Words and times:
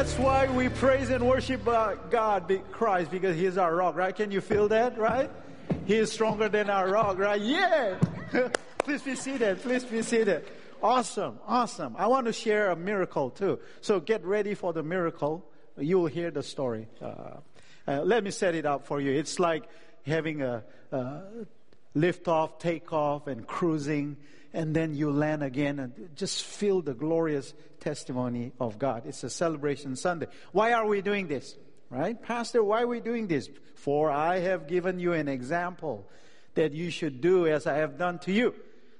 That's 0.00 0.18
why 0.18 0.46
we 0.56 0.70
praise 0.70 1.10
and 1.10 1.28
worship 1.28 1.68
uh, 1.68 1.94
God, 2.08 2.50
Christ, 2.72 3.10
because 3.10 3.36
He 3.36 3.44
is 3.44 3.58
our 3.58 3.76
rock, 3.76 3.96
right? 3.96 4.16
Can 4.16 4.30
you 4.30 4.40
feel 4.40 4.66
that, 4.68 4.96
right? 4.96 5.30
He 5.84 5.96
is 5.96 6.10
stronger 6.10 6.48
than 6.48 6.70
our 6.70 6.88
rock, 6.88 7.18
right? 7.18 7.38
Yeah! 7.38 7.98
Please 8.78 9.02
be 9.02 9.14
seated. 9.14 9.60
Please 9.60 9.84
be 9.84 10.00
seated. 10.00 10.46
Awesome, 10.82 11.38
awesome. 11.46 11.96
I 11.98 12.06
want 12.06 12.28
to 12.28 12.32
share 12.32 12.70
a 12.70 12.76
miracle 12.76 13.28
too. 13.28 13.60
So 13.82 14.00
get 14.00 14.24
ready 14.24 14.54
for 14.54 14.72
the 14.72 14.82
miracle. 14.82 15.44
You 15.76 15.98
will 15.98 16.06
hear 16.06 16.30
the 16.30 16.42
story. 16.42 16.88
Uh, 17.02 17.40
uh, 17.86 18.00
let 18.00 18.24
me 18.24 18.30
set 18.30 18.54
it 18.54 18.64
up 18.64 18.86
for 18.86 19.02
you. 19.02 19.12
It's 19.12 19.38
like 19.38 19.64
having 20.06 20.40
a, 20.40 20.64
a 20.92 21.24
lift 21.92 22.26
off, 22.26 22.58
take 22.58 22.90
off, 22.94 23.26
and 23.26 23.46
cruising, 23.46 24.16
and 24.52 24.74
then 24.74 24.94
you 24.94 25.10
land 25.10 25.42
again 25.42 25.78
and 25.78 26.10
just 26.16 26.44
feel 26.44 26.82
the 26.82 26.94
glorious 26.94 27.54
testimony 27.78 28.52
of 28.60 28.78
God. 28.78 29.04
It's 29.06 29.22
a 29.24 29.30
celebration 29.30 29.96
Sunday. 29.96 30.26
Why 30.52 30.72
are 30.72 30.86
we 30.86 31.02
doing 31.02 31.28
this? 31.28 31.56
Right? 31.88 32.20
Pastor, 32.20 32.62
why 32.62 32.82
are 32.82 32.86
we 32.86 33.00
doing 33.00 33.26
this? 33.26 33.48
For 33.74 34.10
I 34.10 34.38
have 34.40 34.68
given 34.68 34.98
you 34.98 35.12
an 35.12 35.28
example 35.28 36.08
that 36.54 36.72
you 36.72 36.90
should 36.90 37.20
do 37.20 37.46
as 37.46 37.66
I 37.66 37.76
have 37.76 37.98
done 37.98 38.18
to 38.20 38.32
you. 38.32 38.54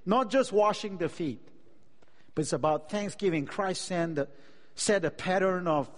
Not 0.07 0.31
just 0.31 0.53
washing 0.53 0.99
the 0.99 1.09
feet, 1.09 1.47
but 2.35 2.43
it's 2.43 2.53
about 2.53 2.91
thanksgiving. 2.91 3.47
Christ 3.47 3.83
sent, 3.83 4.19
set 4.75 5.05
a 5.05 5.11
pattern 5.11 5.67
of 5.67 5.91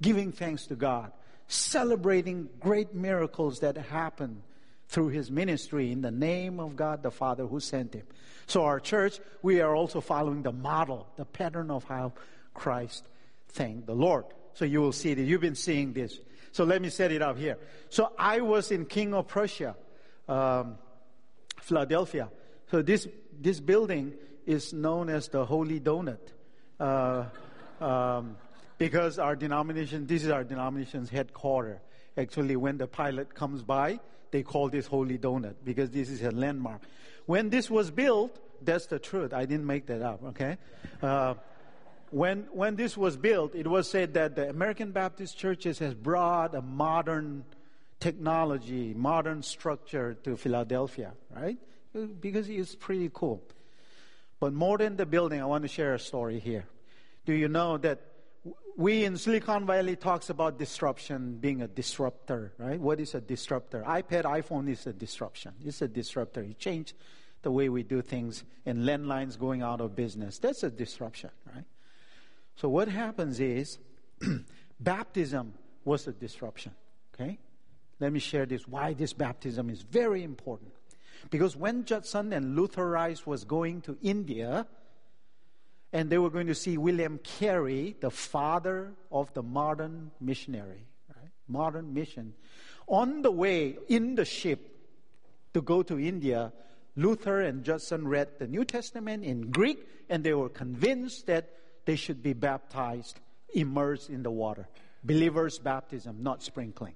giving 0.00 0.32
thanks 0.32 0.66
to 0.66 0.74
God, 0.74 1.12
celebrating 1.46 2.48
great 2.58 2.94
miracles 2.94 3.60
that 3.60 3.76
happen 3.76 4.42
through 4.92 5.08
his 5.08 5.30
ministry 5.30 5.90
in 5.90 6.02
the 6.02 6.10
name 6.10 6.60
of 6.60 6.76
God 6.76 7.02
the 7.02 7.10
Father 7.10 7.46
who 7.46 7.60
sent 7.60 7.94
him. 7.94 8.06
So, 8.46 8.64
our 8.64 8.78
church, 8.78 9.20
we 9.40 9.62
are 9.62 9.74
also 9.74 10.02
following 10.02 10.42
the 10.42 10.52
model, 10.52 11.06
the 11.16 11.24
pattern 11.24 11.70
of 11.70 11.84
how 11.84 12.12
Christ 12.52 13.08
thanked 13.48 13.86
the 13.86 13.94
Lord. 13.94 14.26
So, 14.52 14.66
you 14.66 14.82
will 14.82 14.92
see 14.92 15.14
that 15.14 15.22
you've 15.22 15.40
been 15.40 15.54
seeing 15.54 15.94
this. 15.94 16.20
So, 16.52 16.64
let 16.64 16.82
me 16.82 16.90
set 16.90 17.10
it 17.10 17.22
up 17.22 17.38
here. 17.38 17.56
So, 17.88 18.12
I 18.18 18.40
was 18.40 18.70
in 18.70 18.84
King 18.84 19.14
of 19.14 19.28
Prussia, 19.28 19.74
um, 20.28 20.76
Philadelphia. 21.62 22.28
So, 22.70 22.82
this, 22.82 23.08
this 23.40 23.60
building 23.60 24.12
is 24.44 24.74
known 24.74 25.08
as 25.08 25.28
the 25.28 25.46
Holy 25.46 25.80
Donut. 25.80 26.18
Uh, 26.78 27.24
um, 27.80 28.36
because 28.76 29.18
our 29.18 29.36
denomination, 29.36 30.06
this 30.06 30.22
is 30.22 30.28
our 30.28 30.44
denomination's 30.44 31.08
headquarters. 31.08 31.78
Actually, 32.18 32.56
when 32.56 32.76
the 32.76 32.86
pilot 32.86 33.34
comes 33.34 33.62
by, 33.62 33.98
they 34.32 34.42
call 34.42 34.68
this 34.68 34.86
Holy 34.86 35.18
Donut 35.18 35.54
because 35.64 35.90
this 35.90 36.10
is 36.10 36.22
a 36.22 36.30
landmark. 36.32 36.82
When 37.26 37.50
this 37.50 37.70
was 37.70 37.90
built, 37.90 38.38
that's 38.60 38.86
the 38.86 38.98
truth. 38.98 39.32
I 39.32 39.44
didn't 39.44 39.66
make 39.66 39.86
that 39.86 40.02
up, 40.02 40.24
okay? 40.24 40.58
Uh, 41.00 41.34
when, 42.10 42.48
when 42.52 42.76
this 42.76 42.96
was 42.96 43.16
built, 43.16 43.54
it 43.54 43.66
was 43.66 43.88
said 43.88 44.14
that 44.14 44.34
the 44.34 44.48
American 44.48 44.90
Baptist 44.90 45.38
churches 45.38 45.78
has 45.78 45.94
brought 45.94 46.54
a 46.54 46.62
modern 46.62 47.44
technology, 48.00 48.94
modern 48.94 49.42
structure 49.42 50.14
to 50.24 50.36
Philadelphia, 50.36 51.12
right? 51.30 51.58
Because 52.20 52.48
it's 52.48 52.74
pretty 52.74 53.10
cool. 53.12 53.42
But 54.40 54.52
more 54.52 54.76
than 54.78 54.96
the 54.96 55.06
building, 55.06 55.40
I 55.40 55.44
want 55.44 55.62
to 55.62 55.68
share 55.68 55.94
a 55.94 55.98
story 55.98 56.40
here. 56.40 56.64
Do 57.24 57.32
you 57.32 57.48
know 57.48 57.78
that 57.78 58.00
we 58.76 59.04
in 59.04 59.16
Silicon 59.16 59.66
Valley 59.66 59.96
talks 59.96 60.30
about 60.30 60.58
disruption 60.58 61.36
being 61.36 61.62
a 61.62 61.68
disruptor, 61.68 62.52
right? 62.58 62.80
What 62.80 63.00
is 63.00 63.14
a 63.14 63.20
disruptor? 63.20 63.82
iPad, 63.86 64.24
iPhone 64.24 64.68
is 64.68 64.86
a 64.86 64.92
disruption. 64.92 65.52
It's 65.64 65.82
a 65.82 65.88
disruptor. 65.88 66.42
It 66.42 66.58
changed 66.58 66.94
the 67.42 67.50
way 67.50 67.68
we 67.68 67.82
do 67.82 68.02
things 68.02 68.44
and 68.66 68.84
landlines 68.84 69.38
going 69.38 69.62
out 69.62 69.80
of 69.80 69.94
business. 69.94 70.38
That's 70.38 70.62
a 70.62 70.70
disruption, 70.70 71.30
right? 71.54 71.64
So 72.56 72.68
what 72.68 72.88
happens 72.88 73.40
is 73.40 73.78
baptism 74.80 75.54
was 75.84 76.06
a 76.06 76.12
disruption, 76.12 76.72
okay? 77.14 77.38
Let 78.00 78.12
me 78.12 78.20
share 78.20 78.46
this 78.46 78.66
why 78.66 78.94
this 78.94 79.12
baptism 79.12 79.70
is 79.70 79.82
very 79.82 80.22
important. 80.22 80.72
Because 81.30 81.56
when 81.56 81.84
Judson 81.84 82.32
and 82.32 82.56
Luther 82.56 82.88
Rice 82.88 83.26
was 83.26 83.44
going 83.44 83.80
to 83.82 83.96
India, 84.02 84.66
and 85.92 86.08
they 86.08 86.18
were 86.18 86.30
going 86.30 86.46
to 86.46 86.54
see 86.54 86.78
William 86.78 87.18
Carey, 87.18 87.96
the 88.00 88.10
father 88.10 88.92
of 89.10 89.32
the 89.34 89.42
modern 89.42 90.10
missionary, 90.20 90.86
right? 91.14 91.30
modern 91.46 91.92
mission. 91.92 92.34
On 92.86 93.22
the 93.22 93.30
way 93.30 93.76
in 93.88 94.14
the 94.14 94.24
ship 94.24 94.74
to 95.54 95.60
go 95.60 95.82
to 95.82 95.98
India, 95.98 96.52
Luther 96.96 97.40
and 97.40 97.64
Judson 97.64 98.08
read 98.08 98.38
the 98.38 98.46
New 98.46 98.64
Testament 98.64 99.24
in 99.24 99.50
Greek, 99.50 99.86
and 100.08 100.24
they 100.24 100.34
were 100.34 100.48
convinced 100.48 101.26
that 101.26 101.50
they 101.84 101.96
should 101.96 102.22
be 102.22 102.32
baptized, 102.32 103.20
immersed 103.54 104.08
in 104.08 104.22
the 104.22 104.30
water. 104.30 104.68
Believers' 105.04 105.58
baptism, 105.58 106.22
not 106.22 106.42
sprinkling. 106.42 106.94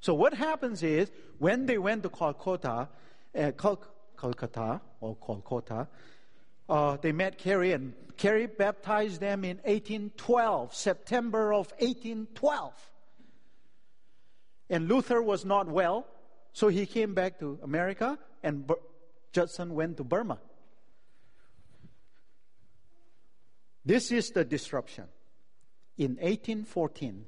So 0.00 0.14
what 0.14 0.34
happens 0.34 0.82
is 0.82 1.10
when 1.38 1.66
they 1.66 1.78
went 1.78 2.02
to 2.02 2.08
Calcutta, 2.08 2.88
uh, 3.38 3.52
Cal- 3.52 3.84
Calcutta 4.18 4.80
or 5.00 5.16
Calcutta, 5.16 5.88
uh, 6.70 6.96
they 7.02 7.10
met 7.10 7.36
Carey, 7.36 7.72
and 7.72 7.92
Carey 8.16 8.46
baptized 8.46 9.20
them 9.20 9.44
in 9.44 9.56
1812, 9.58 10.72
September 10.72 11.52
of 11.52 11.72
1812. 11.78 12.72
And 14.70 14.88
Luther 14.88 15.20
was 15.20 15.44
not 15.44 15.66
well, 15.66 16.06
so 16.52 16.68
he 16.68 16.86
came 16.86 17.12
back 17.12 17.40
to 17.40 17.58
America, 17.64 18.16
and 18.44 18.64
Bur- 18.66 18.76
Judson 19.32 19.74
went 19.74 19.96
to 19.96 20.04
Burma. 20.04 20.38
This 23.84 24.12
is 24.12 24.30
the 24.30 24.44
disruption. 24.44 25.06
In 25.98 26.12
1814, 26.12 27.24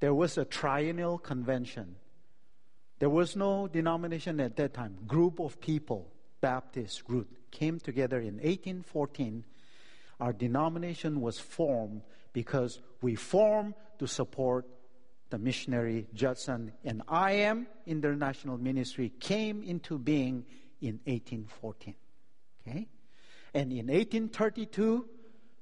there 0.00 0.12
was 0.12 0.36
a 0.36 0.44
triennial 0.44 1.16
convention. 1.16 1.96
There 2.98 3.08
was 3.08 3.36
no 3.36 3.68
denomination 3.68 4.38
at 4.40 4.56
that 4.56 4.74
time, 4.74 4.98
group 5.06 5.40
of 5.40 5.60
people, 5.60 6.12
Baptist 6.42 7.04
group, 7.04 7.37
came 7.50 7.78
together 7.78 8.18
in 8.18 8.34
1814. 8.34 9.44
Our 10.20 10.32
denomination 10.32 11.20
was 11.20 11.38
formed 11.38 12.02
because 12.32 12.80
we 13.02 13.14
formed 13.14 13.74
to 13.98 14.06
support 14.06 14.66
the 15.30 15.38
missionary 15.38 16.06
Judson, 16.14 16.72
and 16.84 17.02
I 17.06 17.32
am 17.32 17.66
International 17.86 18.56
Ministry 18.56 19.12
came 19.20 19.62
into 19.62 19.98
being 19.98 20.44
in 20.80 21.00
1814. 21.04 21.94
Okay? 22.66 22.88
And 23.54 23.72
in 23.72 23.88
1832, 23.88 25.06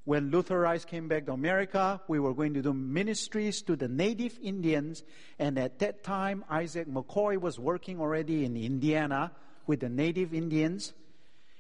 when 0.04 0.30
Luther 0.30 0.60
Rice 0.60 0.84
came 0.84 1.08
back 1.08 1.26
to 1.26 1.32
America, 1.32 2.00
we 2.06 2.20
were 2.20 2.32
going 2.32 2.54
to 2.54 2.62
do 2.62 2.72
ministries 2.72 3.60
to 3.62 3.74
the 3.74 3.88
native 3.88 4.38
Indians. 4.40 5.02
And 5.38 5.58
at 5.58 5.80
that 5.80 6.04
time, 6.04 6.44
Isaac 6.48 6.88
McCoy 6.88 7.40
was 7.40 7.58
working 7.58 8.00
already 8.00 8.44
in 8.44 8.56
Indiana 8.56 9.32
with 9.66 9.80
the 9.80 9.88
native 9.88 10.32
Indians. 10.32 10.92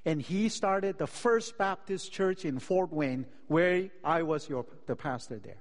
And 0.06 0.22
he 0.22 0.48
started 0.48 0.98
the 0.98 1.08
first 1.08 1.58
Baptist 1.58 2.12
church 2.12 2.44
in 2.44 2.60
Fort 2.60 2.92
Wayne, 2.92 3.26
where 3.48 3.90
I 4.04 4.22
was 4.22 4.48
your, 4.48 4.64
the 4.86 4.94
pastor 4.94 5.40
there. 5.40 5.60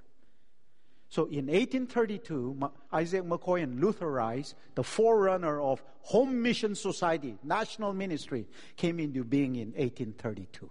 So 1.08 1.24
in 1.24 1.46
1832, 1.46 2.58
Isaac 2.92 3.24
McCoy 3.24 3.64
and 3.64 3.80
Luther 3.80 4.10
Rice, 4.10 4.54
the 4.76 4.84
forerunner 4.84 5.60
of 5.60 5.82
Home 6.02 6.42
Mission 6.42 6.76
Society, 6.76 7.36
national 7.42 7.92
ministry, 7.92 8.46
came 8.76 9.00
into 9.00 9.24
being 9.24 9.56
in 9.56 9.68
1832. 9.72 10.70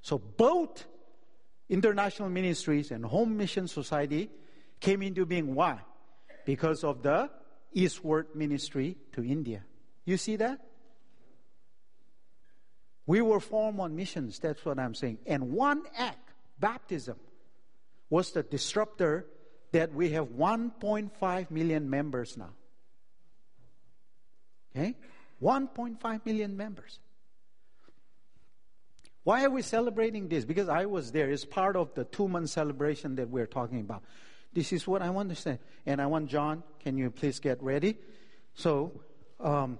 So 0.00 0.18
both 0.18 0.86
international 1.68 2.30
ministries 2.30 2.90
and 2.90 3.04
home 3.04 3.36
mission 3.36 3.68
society 3.68 4.30
came 4.80 5.02
into 5.02 5.26
being. 5.26 5.54
Why? 5.54 5.78
Because 6.46 6.84
of 6.84 7.02
the 7.02 7.30
eastward 7.74 8.28
ministry 8.34 8.96
to 9.12 9.22
India. 9.22 9.62
You 10.06 10.16
see 10.16 10.36
that? 10.36 10.58
We 13.06 13.20
were 13.20 13.40
formed 13.40 13.80
on 13.80 13.96
missions, 13.96 14.38
that's 14.38 14.64
what 14.64 14.78
I'm 14.78 14.94
saying. 14.94 15.18
And 15.26 15.52
one 15.52 15.82
act, 15.96 16.30
baptism, 16.60 17.16
was 18.10 18.30
the 18.30 18.42
disruptor 18.42 19.26
that 19.72 19.92
we 19.92 20.10
have 20.10 20.28
1.5 20.28 21.50
million 21.50 21.90
members 21.90 22.36
now. 22.36 22.50
Okay? 24.76 24.94
1.5 25.42 26.26
million 26.26 26.56
members. 26.56 27.00
Why 29.24 29.44
are 29.44 29.50
we 29.50 29.62
celebrating 29.62 30.28
this? 30.28 30.44
Because 30.44 30.68
I 30.68 30.86
was 30.86 31.12
there. 31.12 31.30
It's 31.30 31.44
part 31.44 31.76
of 31.76 31.94
the 31.94 32.04
two 32.04 32.28
month 32.28 32.50
celebration 32.50 33.16
that 33.16 33.28
we're 33.28 33.46
talking 33.46 33.80
about. 33.80 34.02
This 34.52 34.72
is 34.72 34.86
what 34.86 35.00
I 35.00 35.10
want 35.10 35.30
to 35.30 35.36
say. 35.36 35.58
And 35.86 36.00
I 36.00 36.06
want 36.06 36.28
John, 36.28 36.62
can 36.80 36.98
you 36.98 37.10
please 37.10 37.38
get 37.38 37.62
ready? 37.62 37.96
So, 38.54 39.00
um, 39.40 39.78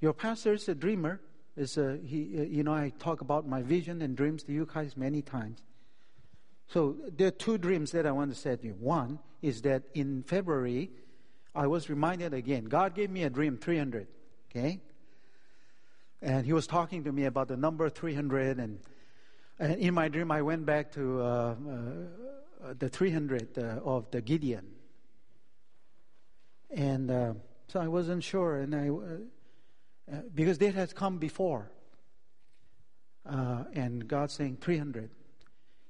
your 0.00 0.12
pastor 0.12 0.54
is 0.54 0.68
a 0.68 0.74
dreamer. 0.74 1.20
Is 1.56 1.76
a, 1.76 1.98
he, 1.98 2.34
uh, 2.38 2.42
you 2.42 2.62
know, 2.62 2.72
I 2.72 2.92
talk 2.98 3.20
about 3.20 3.46
my 3.46 3.62
vision 3.62 4.00
and 4.00 4.16
dreams 4.16 4.42
to 4.44 4.52
you 4.52 4.66
guys 4.72 4.96
many 4.96 5.20
times. 5.20 5.62
So 6.68 6.96
there 7.14 7.28
are 7.28 7.32
two 7.32 7.58
dreams 7.58 7.92
that 7.92 8.06
I 8.06 8.12
want 8.12 8.32
to 8.32 8.38
say 8.38 8.56
to 8.56 8.66
you. 8.66 8.74
One 8.78 9.18
is 9.42 9.62
that 9.62 9.82
in 9.92 10.22
February, 10.22 10.90
I 11.54 11.66
was 11.66 11.90
reminded 11.90 12.32
again. 12.32 12.64
God 12.64 12.94
gave 12.94 13.10
me 13.10 13.24
a 13.24 13.30
dream, 13.30 13.58
300. 13.58 14.06
Okay, 14.50 14.80
and 16.22 16.46
he 16.46 16.52
was 16.52 16.66
talking 16.66 17.04
to 17.04 17.12
me 17.12 17.24
about 17.24 17.48
the 17.48 17.56
number 17.56 17.90
300 17.90 18.58
and 18.58 18.78
And 19.58 19.78
in 19.78 19.94
my 19.94 20.08
dream, 20.08 20.30
I 20.30 20.42
went 20.42 20.66
back 20.66 20.90
to 20.92 21.20
uh, 21.20 21.54
uh, 22.64 22.74
the 22.78 22.88
300 22.88 23.58
uh, 23.58 23.62
of 23.84 24.10
the 24.10 24.20
Gideon. 24.20 24.66
And 26.70 27.10
uh, 27.10 27.34
so 27.68 27.80
I 27.80 27.88
wasn't 27.88 28.24
sure, 28.24 28.56
and 28.56 28.74
I, 28.74 28.88
uh, 30.10 30.16
uh, 30.16 30.20
because 30.34 30.58
that 30.58 30.74
has 30.74 30.92
come 30.92 31.18
before. 31.18 31.70
and 33.24 34.06
God 34.08 34.30
saying 34.30 34.58
300. 34.60 35.10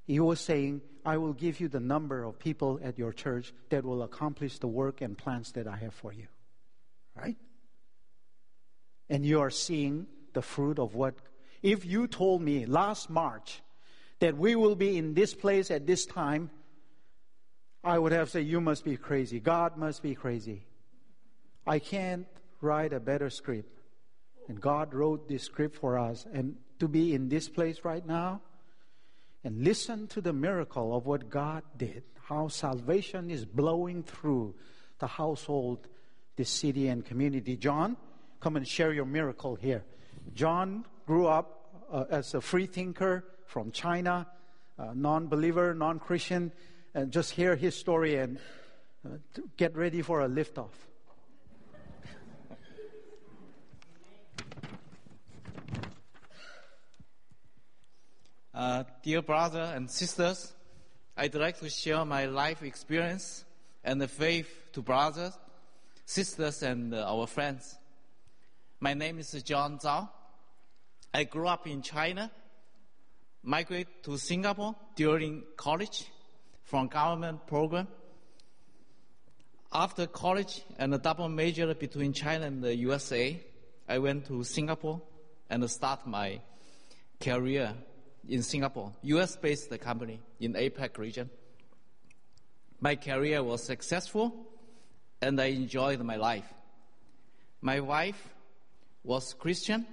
He 0.06 0.20
was 0.20 0.40
saying, 0.40 0.82
I 1.04 1.16
will 1.16 1.32
give 1.32 1.60
you 1.60 1.68
the 1.68 1.80
number 1.80 2.22
of 2.22 2.38
people 2.38 2.80
at 2.82 2.98
your 2.98 3.12
church 3.12 3.52
that 3.70 3.84
will 3.84 4.02
accomplish 4.02 4.58
the 4.58 4.68
work 4.68 5.00
and 5.00 5.16
plans 5.16 5.52
that 5.52 5.66
I 5.66 5.76
have 5.76 5.94
for 5.94 6.12
you. 6.12 6.26
Right? 7.16 7.36
And 9.08 9.24
you 9.24 9.40
are 9.40 9.50
seeing 9.50 10.06
the 10.32 10.42
fruit 10.42 10.78
of 10.78 10.94
what. 10.94 11.14
If 11.62 11.84
you 11.84 12.06
told 12.06 12.42
me 12.42 12.66
last 12.66 13.10
March 13.10 13.62
that 14.20 14.36
we 14.36 14.54
will 14.56 14.74
be 14.74 14.96
in 14.96 15.14
this 15.14 15.34
place 15.34 15.70
at 15.70 15.86
this 15.86 16.06
time, 16.06 16.50
I 17.84 17.98
would 17.98 18.12
have 18.12 18.30
said, 18.30 18.46
You 18.46 18.60
must 18.60 18.84
be 18.84 18.96
crazy. 18.96 19.40
God 19.40 19.76
must 19.76 20.02
be 20.02 20.14
crazy. 20.14 20.62
I 21.66 21.78
can't 21.78 22.26
write 22.60 22.92
a 22.92 23.00
better 23.00 23.30
script. 23.30 23.81
And 24.48 24.60
God 24.60 24.94
wrote 24.94 25.28
this 25.28 25.44
script 25.44 25.76
for 25.76 25.98
us. 25.98 26.26
And 26.32 26.56
to 26.80 26.88
be 26.88 27.14
in 27.14 27.28
this 27.28 27.48
place 27.48 27.80
right 27.84 28.04
now 28.04 28.40
and 29.44 29.62
listen 29.62 30.06
to 30.08 30.20
the 30.20 30.32
miracle 30.32 30.96
of 30.96 31.06
what 31.06 31.30
God 31.30 31.62
did, 31.76 32.02
how 32.24 32.48
salvation 32.48 33.30
is 33.30 33.44
blowing 33.44 34.02
through 34.02 34.54
the 34.98 35.06
household, 35.06 35.86
this 36.36 36.50
city, 36.50 36.88
and 36.88 37.04
community. 37.04 37.56
John, 37.56 37.96
come 38.40 38.56
and 38.56 38.66
share 38.66 38.92
your 38.92 39.04
miracle 39.04 39.54
here. 39.54 39.84
John 40.34 40.84
grew 41.06 41.26
up 41.26 41.84
uh, 41.90 42.04
as 42.10 42.34
a 42.34 42.40
free 42.40 42.66
thinker 42.66 43.24
from 43.46 43.70
China, 43.70 44.26
non 44.94 45.28
believer, 45.28 45.74
non 45.74 45.98
Christian. 45.98 46.52
And 46.94 47.10
just 47.10 47.30
hear 47.30 47.56
his 47.56 47.74
story 47.74 48.16
and 48.16 48.38
uh, 49.04 49.16
get 49.56 49.76
ready 49.76 50.02
for 50.02 50.20
a 50.20 50.28
liftoff. 50.28 50.74
Uh, 58.54 58.84
dear 59.02 59.22
brothers 59.22 59.70
and 59.70 59.90
sisters, 59.90 60.52
I'd 61.16 61.34
like 61.34 61.58
to 61.60 61.70
share 61.70 62.04
my 62.04 62.26
life 62.26 62.62
experience 62.62 63.46
and 63.82 64.10
faith 64.10 64.46
to 64.74 64.82
brothers, 64.82 65.32
sisters, 66.04 66.62
and 66.62 66.92
uh, 66.92 67.10
our 67.10 67.26
friends. 67.26 67.78
My 68.78 68.92
name 68.92 69.18
is 69.18 69.32
John 69.42 69.78
Zhao. 69.78 70.06
I 71.14 71.24
grew 71.24 71.48
up 71.48 71.66
in 71.66 71.80
China, 71.80 72.30
migrated 73.42 74.02
to 74.02 74.18
Singapore 74.18 74.76
during 74.96 75.44
college 75.56 76.10
from 76.62 76.88
government 76.88 77.46
program. 77.46 77.88
After 79.72 80.06
college 80.06 80.60
and 80.78 80.92
a 80.92 80.98
double 80.98 81.30
major 81.30 81.72
between 81.72 82.12
China 82.12 82.48
and 82.48 82.62
the 82.62 82.76
USA, 82.76 83.42
I 83.88 83.96
went 83.96 84.26
to 84.26 84.44
Singapore 84.44 85.00
and 85.48 85.70
start 85.70 86.06
my 86.06 86.40
career 87.18 87.74
in 88.28 88.42
Singapore, 88.42 88.92
US-based 89.02 89.78
company 89.80 90.20
in 90.40 90.54
APEC 90.54 90.98
region. 90.98 91.30
My 92.80 92.96
career 92.96 93.42
was 93.42 93.62
successful 93.62 94.46
and 95.20 95.40
I 95.40 95.46
enjoyed 95.46 96.00
my 96.00 96.16
life. 96.16 96.52
My 97.60 97.80
wife 97.80 98.28
was 99.04 99.34
Christian 99.34 99.86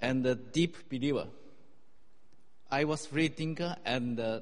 and 0.00 0.24
a 0.26 0.34
deep 0.34 0.88
believer. 0.88 1.26
I 2.70 2.84
was 2.84 3.06
free 3.06 3.28
thinker 3.28 3.76
and 3.84 4.18
uh, 4.18 4.40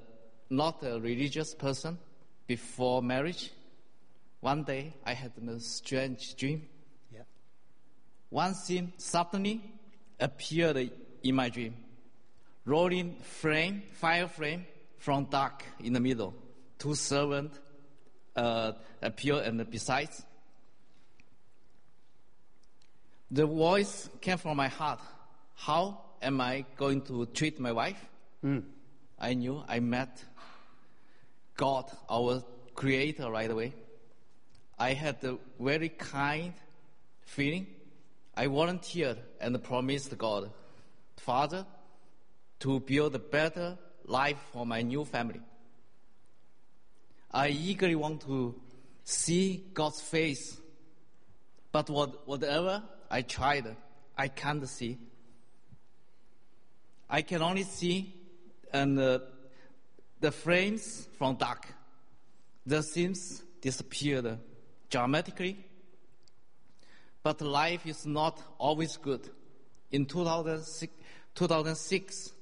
not 0.48 0.82
a 0.82 0.98
religious 1.00 1.54
person 1.54 1.98
before 2.46 3.02
marriage. 3.02 3.50
One 4.40 4.64
day 4.64 4.94
I 5.04 5.14
had 5.14 5.32
a 5.46 5.60
strange 5.60 6.34
dream. 6.36 6.68
Yeah. 7.12 7.22
One 8.30 8.54
scene 8.54 8.92
suddenly 8.96 9.60
appeared 10.18 10.90
in 11.22 11.34
my 11.34 11.48
dream 11.48 11.74
rolling 12.64 13.16
frame, 13.16 13.82
fire 13.92 14.28
frame 14.28 14.66
from 14.98 15.24
dark 15.24 15.64
in 15.80 15.92
the 15.92 16.00
middle. 16.00 16.34
Two 16.78 16.94
servants 16.94 17.58
uh, 18.36 18.72
appear 19.00 19.42
and 19.42 19.68
besides. 19.70 20.24
The 23.30 23.46
voice 23.46 24.08
came 24.20 24.38
from 24.38 24.56
my 24.56 24.68
heart. 24.68 25.00
How 25.54 26.00
am 26.20 26.40
I 26.40 26.64
going 26.76 27.02
to 27.02 27.26
treat 27.26 27.58
my 27.58 27.72
wife? 27.72 27.98
Mm. 28.44 28.64
I 29.18 29.34
knew 29.34 29.62
I 29.66 29.80
met 29.80 30.22
God, 31.56 31.90
our 32.10 32.42
creator, 32.74 33.30
right 33.30 33.50
away. 33.50 33.72
I 34.78 34.94
had 34.94 35.22
a 35.24 35.38
very 35.60 35.88
kind 35.90 36.54
feeling. 37.22 37.66
I 38.36 38.46
volunteered 38.46 39.18
and 39.40 39.62
promised 39.62 40.16
God, 40.18 40.50
Father, 41.16 41.64
to 42.62 42.78
build 42.78 43.12
a 43.12 43.18
better 43.18 43.76
life 44.04 44.38
for 44.52 44.64
my 44.64 44.82
new 44.82 45.04
family. 45.04 45.40
I 47.32 47.48
eagerly 47.48 47.96
want 47.96 48.20
to 48.22 48.54
see 49.02 49.64
God's 49.74 50.00
face, 50.00 50.60
but 51.72 51.90
what, 51.90 52.28
whatever 52.28 52.80
I 53.10 53.22
tried, 53.22 53.76
I 54.16 54.28
can't 54.28 54.68
see. 54.68 54.96
I 57.10 57.22
can 57.22 57.42
only 57.42 57.64
see 57.64 58.14
and 58.72 58.96
uh, 58.96 59.18
the 60.20 60.30
frames 60.30 61.08
from 61.18 61.34
dark. 61.34 61.66
The 62.64 62.80
scenes 62.82 63.42
disappeared 63.60 64.38
dramatically. 64.88 65.66
But 67.24 67.40
life 67.40 67.86
is 67.86 68.06
not 68.06 68.40
always 68.56 68.96
good. 68.98 69.28
In 69.90 70.06
2006, 70.06 70.92
2006 71.34 72.32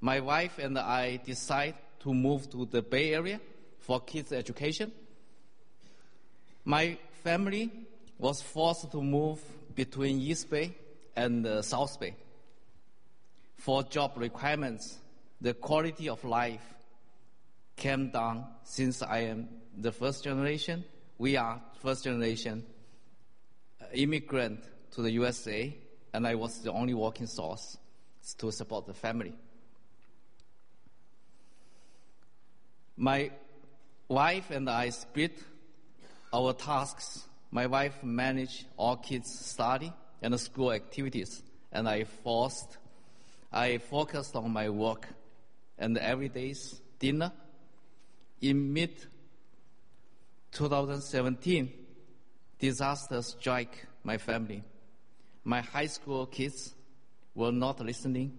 my 0.00 0.20
wife 0.20 0.58
and 0.58 0.78
I 0.78 1.16
decided 1.16 1.74
to 2.00 2.14
move 2.14 2.50
to 2.50 2.66
the 2.66 2.82
Bay 2.82 3.14
Area 3.14 3.40
for 3.80 4.00
kids' 4.00 4.32
education. 4.32 4.92
My 6.64 6.98
family 7.24 7.70
was 8.18 8.42
forced 8.42 8.90
to 8.92 9.02
move 9.02 9.40
between 9.74 10.20
East 10.20 10.50
Bay 10.50 10.74
and 11.16 11.46
uh, 11.46 11.62
South 11.62 11.98
Bay. 11.98 12.14
For 13.56 13.82
job 13.82 14.12
requirements, 14.16 14.98
the 15.40 15.54
quality 15.54 16.08
of 16.08 16.22
life 16.24 16.62
came 17.76 18.10
down 18.10 18.44
since 18.64 19.02
I 19.02 19.20
am 19.20 19.48
the 19.76 19.92
first 19.92 20.24
generation. 20.24 20.84
We 21.16 21.36
are 21.36 21.60
first 21.80 22.04
generation 22.04 22.64
uh, 23.80 23.86
immigrant 23.92 24.62
to 24.92 25.02
the 25.02 25.10
USA, 25.12 25.76
and 26.12 26.26
I 26.26 26.34
was 26.34 26.60
the 26.60 26.72
only 26.72 26.94
working 26.94 27.26
source 27.26 27.76
to 28.38 28.50
support 28.52 28.86
the 28.86 28.94
family. 28.94 29.34
My 33.00 33.30
wife 34.08 34.50
and 34.50 34.68
I 34.68 34.88
split 34.88 35.38
our 36.32 36.52
tasks. 36.52 37.28
My 37.52 37.66
wife 37.66 38.02
managed 38.02 38.66
all 38.76 38.96
kids' 38.96 39.38
study 39.38 39.92
and 40.20 40.38
school 40.40 40.72
activities, 40.72 41.40
and 41.70 41.88
I 41.88 42.02
forced, 42.02 42.76
I 43.52 43.78
focused 43.78 44.34
on 44.34 44.50
my 44.50 44.68
work 44.68 45.06
and 45.78 45.96
every 45.96 46.28
day's 46.28 46.82
dinner. 46.98 47.30
In 48.40 48.72
mid 48.72 48.90
2017, 50.50 51.72
disaster 52.58 53.22
struck 53.22 53.68
my 54.02 54.18
family. 54.18 54.64
My 55.44 55.60
high 55.60 55.86
school 55.86 56.26
kids 56.26 56.74
were 57.32 57.52
not 57.52 57.78
listening. 57.78 58.36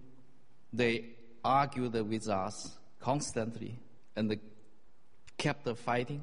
They 0.70 1.16
argued 1.42 1.94
with 1.94 2.28
us 2.28 2.76
constantly 3.00 3.78
and 4.16 4.38
kept 5.40 5.66
fighting. 5.78 6.22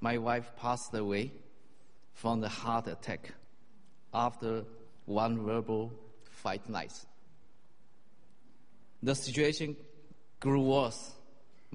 My 0.00 0.16
wife 0.16 0.50
passed 0.56 0.94
away 0.94 1.30
from 2.14 2.40
the 2.40 2.48
heart 2.48 2.86
attack 2.86 3.34
after 4.14 4.64
one 5.04 5.44
verbal 5.44 5.92
fight 6.30 6.66
night. 6.66 6.94
The 9.02 9.14
situation 9.14 9.76
grew 10.40 10.62
worse. 10.62 11.12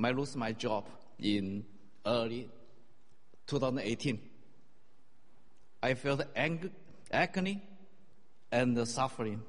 I 0.03 0.09
lost 0.09 0.35
my 0.35 0.53
job 0.53 0.87
in 1.19 1.63
early 2.03 2.49
2018. 3.45 4.19
I 5.83 5.93
felt 5.93 6.23
ang- 6.35 6.71
agony 7.11 7.61
and 8.51 8.87
suffering. 8.87 9.43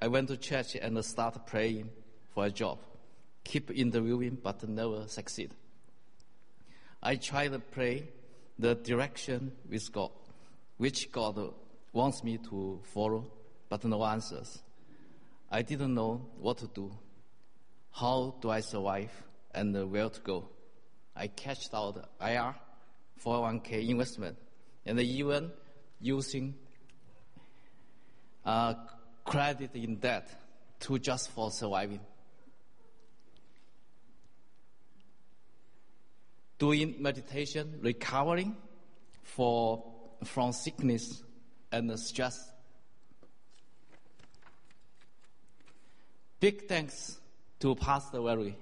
I 0.00 0.08
went 0.08 0.28
to 0.28 0.38
church 0.38 0.76
and 0.76 1.04
started 1.04 1.44
praying 1.44 1.90
for 2.34 2.46
a 2.46 2.50
job. 2.50 2.78
Keep 3.44 3.70
interviewing, 3.70 4.38
but 4.42 4.66
never 4.66 5.06
succeed. 5.08 5.54
I 7.02 7.16
try 7.16 7.48
to 7.48 7.58
pray 7.58 8.08
the 8.58 8.74
direction 8.74 9.52
with 9.68 9.90
God, 9.92 10.10
which 10.76 11.10
God 11.10 11.54
wants 11.92 12.22
me 12.22 12.38
to 12.50 12.80
follow, 12.92 13.30
but 13.68 13.84
no 13.84 14.04
answers. 14.04 14.62
I 15.50 15.62
didn't 15.62 15.94
know 15.94 16.26
what 16.38 16.58
to 16.58 16.66
do. 16.66 16.92
how 17.92 18.34
do 18.40 18.50
I 18.50 18.60
survive 18.60 19.10
and 19.52 19.90
where 19.90 20.08
to 20.08 20.20
go. 20.20 20.48
I 21.16 21.26
cashed 21.26 21.74
out 21.74 22.08
IR 22.20 22.54
401k 23.22 23.88
investment 23.88 24.36
and 24.86 25.00
even 25.00 25.50
using 26.00 26.54
uh, 28.44 28.74
credit 29.24 29.74
in 29.74 29.96
debt 29.96 30.30
to 30.80 30.98
just 30.98 31.30
for 31.30 31.50
surviving. 31.50 32.00
Doing 36.60 36.96
meditation, 37.00 37.80
recovering 37.80 38.54
for, 39.22 39.82
from 40.24 40.52
sickness 40.52 41.22
and 41.72 41.98
stress. 41.98 42.38
Big 46.38 46.68
thanks 46.68 47.18
to 47.60 47.74
Pastor 47.74 48.20
Valerie, 48.20 48.56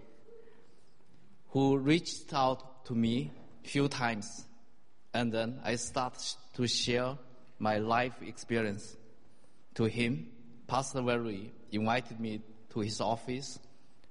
who 1.49 1.76
reached 1.76 2.33
out 2.33 2.85
to 2.87 2.95
me 2.95 3.33
few 3.64 3.88
times, 3.88 4.47
and 5.12 5.33
then 5.33 5.61
I 5.64 5.75
started 5.75 6.23
to 6.55 6.67
share 6.67 7.19
my 7.59 7.78
life 7.78 8.14
experience 8.23 8.97
to 9.75 9.85
him. 9.85 10.28
Pastor 10.67 11.02
Valerie 11.02 11.52
invited 11.73 12.19
me 12.19 12.43
to 12.71 12.81
his 12.81 13.00
office 13.00 13.59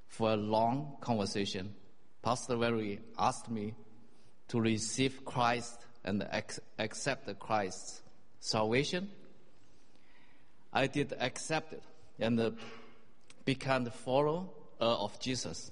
for 0.08 0.32
a 0.32 0.36
long 0.36 0.98
conversation. 1.02 1.74
Pastor 2.28 2.58
Very 2.58 3.00
asked 3.18 3.50
me 3.50 3.74
to 4.50 4.60
receive 4.60 5.24
Christ 5.24 5.80
and 6.04 6.28
accept 6.78 7.40
Christ's 7.40 8.02
salvation. 8.42 9.10
I 10.74 10.88
did 10.88 11.14
accept 11.22 11.72
it 11.72 11.84
and 12.20 12.58
become 13.46 13.86
the 13.86 13.92
follower 13.92 14.44
of 14.78 15.18
Jesus. 15.22 15.72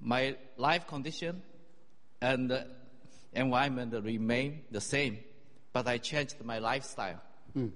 My 0.00 0.36
life 0.56 0.86
condition 0.86 1.42
and 2.20 2.64
environment 3.32 3.94
remain 4.04 4.60
the 4.70 4.80
same, 4.80 5.18
but 5.72 5.88
I 5.88 5.98
changed 5.98 6.36
my 6.44 6.60
lifestyle. 6.60 7.20
Mm. 7.56 7.72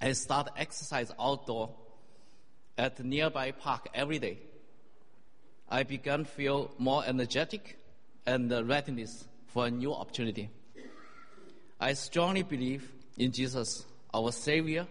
I 0.00 0.12
start 0.12 0.48
exercise 0.56 1.12
outdoor 1.20 1.68
at 2.78 2.96
the 2.96 3.04
nearby 3.04 3.50
park 3.50 3.90
every 3.92 4.18
day. 4.18 4.38
I 5.70 5.82
began 5.82 6.24
feel 6.24 6.70
more 6.78 7.04
energetic 7.06 7.78
and 8.26 8.50
readiness 8.68 9.26
for 9.46 9.66
a 9.66 9.70
new 9.70 9.92
opportunity. 9.92 10.50
I 11.80 11.92
strongly 11.92 12.42
believe 12.42 12.90
in 13.16 13.32
Jesus, 13.32 13.84
our 14.12 14.32
Savior, 14.32 14.86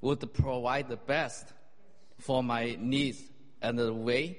would 0.00 0.32
provide 0.32 0.88
the 0.88 0.96
best 0.96 1.52
for 2.18 2.42
my 2.42 2.76
needs 2.78 3.20
and 3.60 3.78
the 3.78 3.92
way 3.92 4.38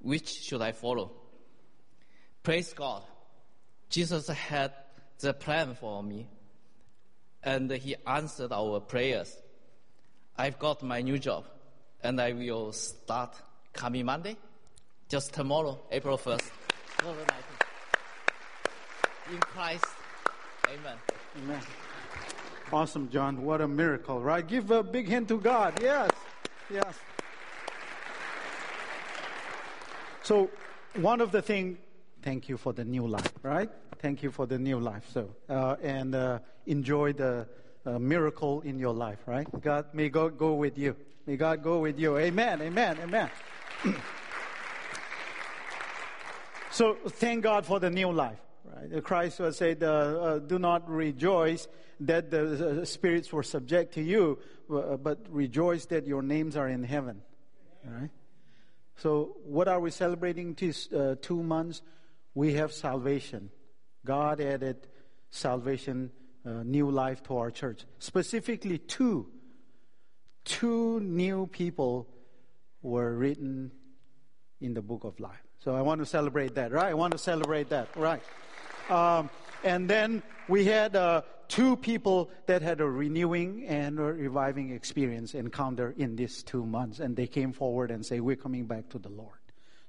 which 0.00 0.28
should 0.28 0.62
I 0.62 0.72
follow. 0.72 1.12
Praise 2.42 2.72
God. 2.72 3.02
Jesus 3.88 4.28
had 4.28 4.72
the 5.18 5.32
plan 5.32 5.74
for 5.74 6.02
me 6.02 6.28
and 7.42 7.70
he 7.70 7.96
answered 8.06 8.52
our 8.52 8.80
prayers. 8.80 9.34
I've 10.36 10.58
got 10.58 10.82
my 10.82 11.00
new 11.00 11.18
job 11.18 11.46
and 12.02 12.20
I 12.20 12.32
will 12.32 12.72
start 12.72 13.34
coming 13.72 14.04
Monday, 14.04 14.36
just 15.08 15.32
tomorrow, 15.32 15.78
April 15.90 16.18
1st, 16.18 16.50
In 19.32 19.38
Christ. 19.38 19.84
Amen. 20.68 20.96
Amen. 21.42 21.60
Awesome, 22.72 23.08
John. 23.10 23.42
What 23.42 23.60
a 23.60 23.68
miracle, 23.68 24.20
right? 24.20 24.46
Give 24.46 24.70
a 24.70 24.82
big 24.82 25.08
hand 25.08 25.28
to 25.28 25.38
God. 25.38 25.80
Yes. 25.80 26.10
Yes. 26.68 26.98
So, 30.22 30.50
one 30.96 31.20
of 31.20 31.30
the 31.30 31.40
things, 31.40 31.78
thank 32.22 32.48
you 32.48 32.56
for 32.56 32.72
the 32.72 32.84
new 32.84 33.06
life, 33.06 33.32
right? 33.42 33.70
Thank 34.00 34.24
you 34.24 34.32
for 34.32 34.46
the 34.46 34.58
new 34.58 34.80
life. 34.80 35.04
So, 35.12 35.30
uh, 35.48 35.76
and 35.82 36.16
uh, 36.16 36.40
enjoy 36.66 37.12
the 37.12 37.46
uh, 37.84 38.00
miracle 38.00 38.62
in 38.62 38.80
your 38.80 38.94
life, 38.94 39.20
right? 39.26 39.46
God, 39.60 39.86
may 39.92 40.08
God 40.08 40.36
go 40.36 40.54
with 40.54 40.76
you. 40.76 40.96
May 41.26 41.36
God 41.36 41.62
go 41.62 41.78
with 41.78 41.98
you. 41.98 42.18
Amen. 42.18 42.60
Amen. 42.60 42.98
Amen. 43.04 43.30
so, 46.76 46.94
thank 47.08 47.42
God 47.42 47.64
for 47.64 47.80
the 47.80 47.88
new 47.88 48.12
life. 48.12 48.38
Right? 48.64 49.02
Christ 49.02 49.40
said, 49.52 49.82
uh, 49.82 49.86
uh, 49.86 50.38
"Do 50.40 50.58
not 50.58 50.86
rejoice 50.90 51.68
that 52.00 52.30
the 52.30 52.82
uh, 52.82 52.84
spirits 52.84 53.32
were 53.32 53.42
subject 53.42 53.94
to 53.94 54.02
you, 54.02 54.38
but 54.68 55.24
rejoice 55.30 55.86
that 55.86 56.06
your 56.06 56.20
names 56.20 56.54
are 56.54 56.68
in 56.68 56.84
heaven." 56.84 57.22
Right? 57.82 58.10
So, 58.96 59.38
what 59.46 59.68
are 59.68 59.80
we 59.80 59.90
celebrating 59.90 60.52
these 60.52 60.92
uh, 60.92 61.14
two 61.22 61.42
months? 61.42 61.80
We 62.34 62.52
have 62.60 62.74
salvation. 62.74 63.48
God 64.04 64.42
added 64.42 64.86
salvation, 65.30 66.10
uh, 66.44 66.62
new 66.62 66.90
life 66.90 67.22
to 67.22 67.38
our 67.38 67.50
church. 67.50 67.86
Specifically, 68.00 68.76
two. 68.76 69.28
Two 70.44 71.00
new 71.00 71.46
people 71.46 72.06
were 72.82 73.16
written 73.16 73.72
in 74.60 74.74
the 74.74 74.82
book 74.82 75.04
of 75.04 75.18
life. 75.18 75.45
So 75.66 75.74
I 75.74 75.82
want 75.82 75.98
to 75.98 76.06
celebrate 76.06 76.54
that, 76.54 76.70
right? 76.70 76.86
I 76.86 76.94
want 76.94 77.10
to 77.10 77.18
celebrate 77.18 77.70
that, 77.70 77.88
right? 77.96 78.22
Um, 78.88 79.28
and 79.64 79.90
then 79.90 80.22
we 80.46 80.64
had 80.64 80.94
uh, 80.94 81.22
two 81.48 81.74
people 81.74 82.30
that 82.46 82.62
had 82.62 82.80
a 82.80 82.86
renewing 82.88 83.66
and 83.66 83.98
a 83.98 84.04
reviving 84.04 84.70
experience 84.70 85.34
encounter 85.34 85.92
in 85.98 86.14
these 86.14 86.44
two 86.44 86.64
months, 86.64 87.00
and 87.00 87.16
they 87.16 87.26
came 87.26 87.52
forward 87.52 87.90
and 87.90 88.06
say, 88.06 88.20
"We're 88.20 88.36
coming 88.36 88.66
back 88.66 88.90
to 88.90 89.00
the 89.00 89.08
Lord." 89.08 89.40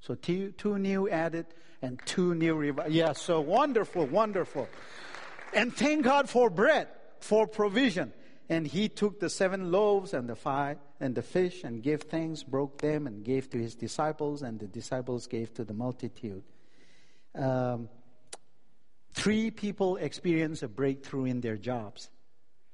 So 0.01 0.15
two, 0.15 0.51
two 0.53 0.79
new 0.79 1.09
added 1.09 1.45
and 1.83 2.01
two 2.07 2.33
new 2.33 2.55
revival. 2.55 2.91
Yeah, 2.91 3.13
so 3.13 3.39
wonderful, 3.39 4.07
wonderful. 4.07 4.67
And 5.53 5.71
thank 5.71 6.03
God 6.03 6.27
for 6.27 6.49
bread, 6.49 6.87
for 7.19 7.45
provision. 7.45 8.13
And 8.49 8.65
he 8.65 8.87
took 8.87 9.19
the 9.19 9.29
seven 9.29 9.71
loaves 9.71 10.13
and 10.13 10.29
the 10.29 10.35
five 10.35 10.77
and 10.99 11.15
the 11.15 11.21
fish 11.21 11.63
and 11.63 11.83
gave 11.83 12.03
thanks, 12.03 12.43
broke 12.43 12.79
them, 12.79 13.05
and 13.05 13.23
gave 13.23 13.49
to 13.49 13.57
his 13.57 13.75
disciples, 13.75 14.41
and 14.41 14.59
the 14.59 14.67
disciples 14.67 15.27
gave 15.27 15.53
to 15.55 15.65
the 15.65 15.73
multitude. 15.73 16.43
Um, 17.35 17.89
Three 19.17 19.49
people 19.49 19.97
experience 19.97 20.61
a 20.61 20.67
breakthrough 20.67 21.25
in 21.25 21.41
their 21.41 21.57
jobs. 21.57 22.11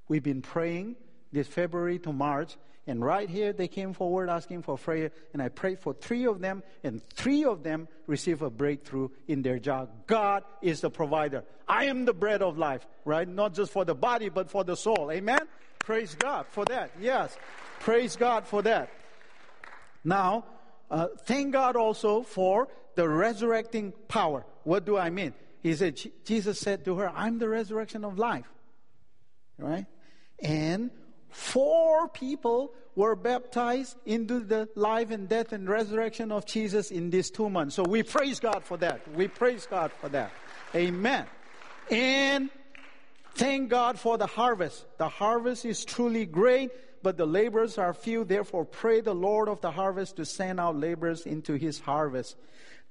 We've 0.10 0.22
been 0.22 0.42
praying 0.42 0.98
this 1.32 1.48
February 1.48 2.00
to 2.00 2.12
March, 2.12 2.58
and 2.86 3.04
right 3.04 3.30
here 3.30 3.54
they 3.54 3.68
came 3.68 3.94
forward 3.94 4.30
asking 4.30 4.64
for 4.64 4.78
prayer, 4.78 5.12
and 5.32 5.42
I 5.42 5.50
prayed 5.50 5.80
for 5.80 5.94
three 5.94 6.26
of 6.26 6.42
them, 6.42 6.64
and 6.84 7.02
three 7.10 7.46
of 7.46 7.64
them 7.64 7.88
received 8.08 8.42
a 8.42 8.50
breakthrough 8.50 9.10
in 9.28 9.42
their 9.42 9.60
job. 9.60 9.90
God 10.08 10.44
is 10.62 10.82
the 10.82 10.90
provider. 10.90 11.44
I 11.68 11.86
am 11.86 12.06
the 12.06 12.14
bread 12.14 12.42
of 12.42 12.58
life, 12.58 12.86
right? 13.06 13.28
Not 13.28 13.54
just 13.54 13.72
for 13.72 13.86
the 13.86 13.96
body, 13.96 14.30
but 14.30 14.50
for 14.50 14.64
the 14.64 14.76
soul. 14.76 15.10
Amen? 15.12 15.48
Praise 15.80 16.16
God 16.16 16.46
for 16.50 16.66
that. 16.66 16.92
Yes. 17.00 17.38
Praise 17.80 18.16
God 18.16 18.48
for 18.48 18.62
that. 18.64 18.90
Now, 20.04 20.46
uh, 20.92 21.08
thank 21.26 21.54
God 21.54 21.76
also 21.76 22.24
for 22.24 22.68
the 22.96 23.08
resurrecting 23.08 23.94
power. 24.08 24.46
What 24.64 24.86
do 24.86 24.98
I 24.98 25.10
mean? 25.10 25.34
He 25.62 25.74
said, 25.76 26.00
Jesus 26.26 26.60
said 26.60 26.86
to 26.86 26.98
her, 26.98 27.10
I'm 27.10 27.40
the 27.40 27.48
resurrection 27.48 28.04
of 28.04 28.20
life. 28.20 28.46
Right? 29.58 29.86
And 30.42 30.92
four 31.34 32.08
people 32.08 32.74
were 32.96 33.16
baptized 33.16 33.98
into 34.06 34.40
the 34.40 34.70
life 34.76 35.12
and 35.12 35.28
death 35.28 35.52
and 35.52 35.68
resurrection 35.68 36.32
of 36.32 36.46
Jesus 36.46 36.92
in 36.92 37.10
these 37.10 37.32
two 37.32 37.50
months. 37.50 37.76
So 37.76 37.84
we 37.84 38.04
praise 38.04 38.40
God 38.40 38.64
for 38.64 38.78
that. 38.78 39.02
We 39.16 39.28
praise 39.28 39.66
God 39.66 39.92
for 40.00 40.10
that. 40.10 40.32
Amen. 40.76 41.26
And 41.90 42.50
thank 43.36 43.70
God 43.70 44.00
for 44.00 44.18
the 44.18 44.28
harvest. 44.28 44.86
The 44.98 45.10
harvest 45.10 45.66
is 45.66 45.84
truly 45.84 46.26
great, 46.26 46.72
but 47.02 47.18
the 47.18 47.26
laborers 47.26 47.78
are 47.78 47.94
few. 47.94 48.24
Therefore, 48.24 48.64
pray 48.64 49.02
the 49.02 49.16
Lord 49.16 49.50
of 49.50 49.60
the 49.62 49.72
harvest 49.72 50.18
to 50.18 50.26
send 50.26 50.60
out 50.60 50.76
laborers 50.76 51.26
into 51.26 51.54
his 51.54 51.80
harvest. 51.80 52.38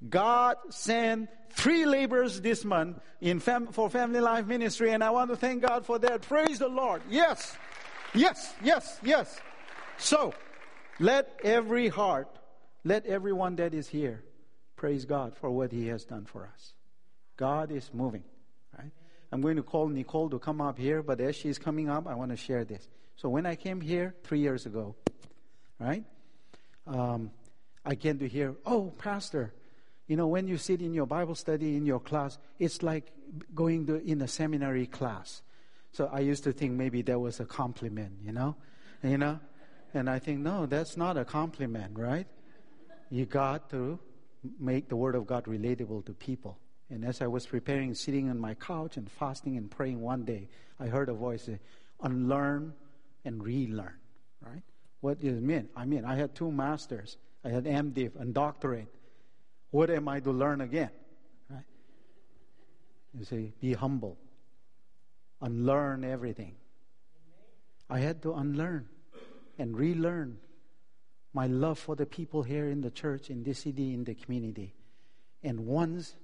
God 0.08 0.56
sent 0.70 1.28
three 1.50 1.86
laborers 1.86 2.40
this 2.40 2.64
month 2.64 2.98
in 3.20 3.38
fam- 3.38 3.68
for 3.68 3.88
Family 3.88 4.20
Life 4.20 4.46
Ministry, 4.46 4.90
and 4.90 5.04
I 5.04 5.10
want 5.10 5.30
to 5.30 5.36
thank 5.36 5.62
God 5.62 5.86
for 5.86 5.98
that. 6.00 6.22
Praise 6.22 6.58
the 6.58 6.68
Lord. 6.68 7.02
Yes, 7.08 7.56
yes, 8.14 8.54
yes, 8.62 8.98
yes. 9.02 9.40
So, 9.98 10.34
let 10.98 11.40
every 11.44 11.88
heart, 11.88 12.28
let 12.84 13.06
everyone 13.06 13.56
that 13.56 13.74
is 13.74 13.88
here 13.88 14.22
praise 14.76 15.04
God 15.04 15.36
for 15.36 15.50
what 15.50 15.72
He 15.72 15.88
has 15.88 16.04
done 16.04 16.24
for 16.24 16.48
us. 16.52 16.74
God 17.36 17.70
is 17.70 17.90
moving, 17.92 18.24
right? 18.78 18.90
I'm 19.30 19.40
going 19.40 19.56
to 19.56 19.62
call 19.62 19.88
Nicole 19.88 20.28
to 20.30 20.38
come 20.38 20.60
up 20.60 20.78
here, 20.78 21.02
but 21.02 21.20
as 21.20 21.36
she's 21.36 21.58
coming 21.58 21.88
up, 21.88 22.06
I 22.06 22.14
want 22.14 22.30
to 22.30 22.36
share 22.36 22.64
this. 22.64 22.88
So, 23.16 23.28
when 23.28 23.46
I 23.46 23.54
came 23.54 23.80
here 23.80 24.14
three 24.24 24.40
years 24.40 24.66
ago, 24.66 24.94
right, 25.78 26.04
um, 26.86 27.30
I 27.84 27.94
came 27.94 28.18
to 28.18 28.28
hear, 28.28 28.54
oh, 28.64 28.92
Pastor, 28.98 29.52
you 30.06 30.16
know, 30.16 30.26
when 30.26 30.46
you 30.48 30.58
sit 30.58 30.82
in 30.82 30.92
your 30.94 31.06
Bible 31.06 31.34
study 31.34 31.76
in 31.76 31.86
your 31.86 32.00
class, 32.00 32.38
it's 32.58 32.82
like 32.82 33.12
going 33.54 33.86
to, 33.86 33.96
in 33.96 34.20
a 34.20 34.28
seminary 34.28 34.86
class. 34.86 35.42
So 35.92 36.08
I 36.12 36.20
used 36.20 36.44
to 36.44 36.52
think 36.52 36.72
maybe 36.72 37.02
that 37.02 37.18
was 37.18 37.38
a 37.40 37.44
compliment, 37.44 38.12
you 38.24 38.32
know, 38.32 38.56
you 39.02 39.18
know, 39.18 39.38
and 39.92 40.08
I 40.08 40.18
think 40.18 40.40
no, 40.40 40.66
that's 40.66 40.96
not 40.96 41.16
a 41.18 41.24
compliment, 41.24 41.98
right? 41.98 42.26
You 43.10 43.26
got 43.26 43.68
to 43.70 43.98
make 44.58 44.88
the 44.88 44.96
Word 44.96 45.14
of 45.14 45.26
God 45.26 45.44
relatable 45.44 46.06
to 46.06 46.14
people. 46.14 46.58
And 46.88 47.04
as 47.04 47.20
I 47.20 47.26
was 47.26 47.46
preparing, 47.46 47.94
sitting 47.94 48.30
on 48.30 48.38
my 48.38 48.54
couch 48.54 48.96
and 48.96 49.10
fasting 49.10 49.56
and 49.56 49.70
praying 49.70 50.00
one 50.00 50.24
day, 50.24 50.48
I 50.80 50.86
heard 50.86 51.08
a 51.08 51.14
voice 51.14 51.44
say, 51.44 51.58
unlearn 52.02 52.72
and 53.24 53.42
relearn, 53.42 53.94
right? 54.40 54.62
What 55.00 55.20
does 55.20 55.36
it 55.36 55.42
mean? 55.42 55.68
I 55.76 55.84
mean, 55.84 56.04
I 56.04 56.16
had 56.16 56.34
two 56.34 56.50
masters. 56.50 57.16
I 57.44 57.50
had 57.50 57.64
MDiv 57.64 58.18
and 58.20 58.32
doctorate. 58.32 58.88
What 59.70 59.90
am 59.90 60.08
I 60.08 60.20
to 60.20 60.30
learn 60.30 60.60
again? 60.60 60.90
Right? 61.50 61.64
You 63.18 63.24
say, 63.24 63.52
be 63.60 63.72
humble. 63.74 64.16
Unlearn 65.42 66.04
everything. 66.04 66.54
I 67.90 67.98
had 67.98 68.22
to 68.22 68.32
unlearn 68.32 68.88
and 69.58 69.76
relearn 69.76 70.38
my 71.34 71.46
love 71.46 71.78
for 71.78 71.96
the 71.96 72.06
people 72.06 72.42
here 72.42 72.68
in 72.68 72.80
the 72.80 72.90
church, 72.90 73.28
in 73.28 73.42
this 73.42 73.60
city, 73.60 73.92
in 73.92 74.04
the 74.04 74.14
community. 74.14 74.74
And 75.42 75.66
once 75.66 76.14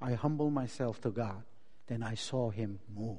I 0.00 0.14
humble 0.14 0.50
myself 0.50 1.00
to 1.02 1.10
God, 1.10 1.42
then 1.86 2.02
I 2.02 2.14
saw 2.14 2.50
Him 2.50 2.80
move. 2.94 3.18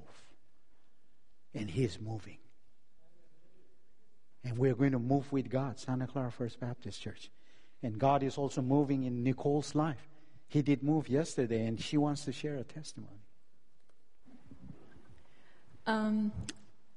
And 1.54 1.70
He 1.70 1.84
is 1.84 2.00
moving. 2.02 2.38
And 4.44 4.58
we're 4.58 4.76
going 4.76 4.94
to 4.94 5.00
move 5.00 5.32
with 5.32 5.50
God, 5.50 5.80
Santa 5.80 6.08
Clara 6.08 6.32
First 6.32 6.60
Baptist 6.60 7.02
Church. 7.02 7.30
And 7.84 8.00
God 8.00 8.24
is 8.24 8.38
also 8.38 8.62
moving 8.62 9.04
in 9.04 9.24
Nicole's 9.24 9.76
life. 9.76 10.10
He 10.48 10.62
did 10.62 10.82
move 10.82 11.10
yesterday, 11.10 11.66
and 11.66 11.80
she 11.80 11.98
wants 11.98 12.26
to 12.26 12.32
share 12.32 12.56
a 12.56 12.64
testimony. 12.64 13.27
Um, 15.88 16.34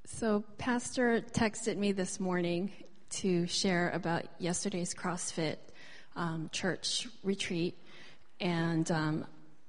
so, 0.04 0.42
Pastor 0.58 1.20
texted 1.20 1.76
me 1.76 1.92
this 1.92 2.18
morning 2.18 2.72
to 3.10 3.46
share 3.46 3.90
about 3.90 4.24
yesterday's 4.40 4.94
CrossFit 4.94 5.58
um, 6.16 6.50
church 6.50 7.06
retreat. 7.22 7.78
And 8.40 8.90
um, 8.90 9.26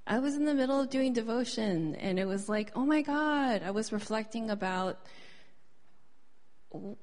I 0.08 0.18
was 0.18 0.36
in 0.36 0.46
the 0.46 0.56
middle 0.56 0.80
of 0.80 0.90
doing 0.90 1.13
devotion, 1.13 1.94
and 1.98 2.18
it 2.18 2.25
was 2.25 2.50
like, 2.50 2.72
oh 2.75 2.84
my 2.84 3.04
God, 3.04 3.62
I 3.63 3.70
was 3.70 3.92
reflecting 3.92 4.50
about 4.50 4.98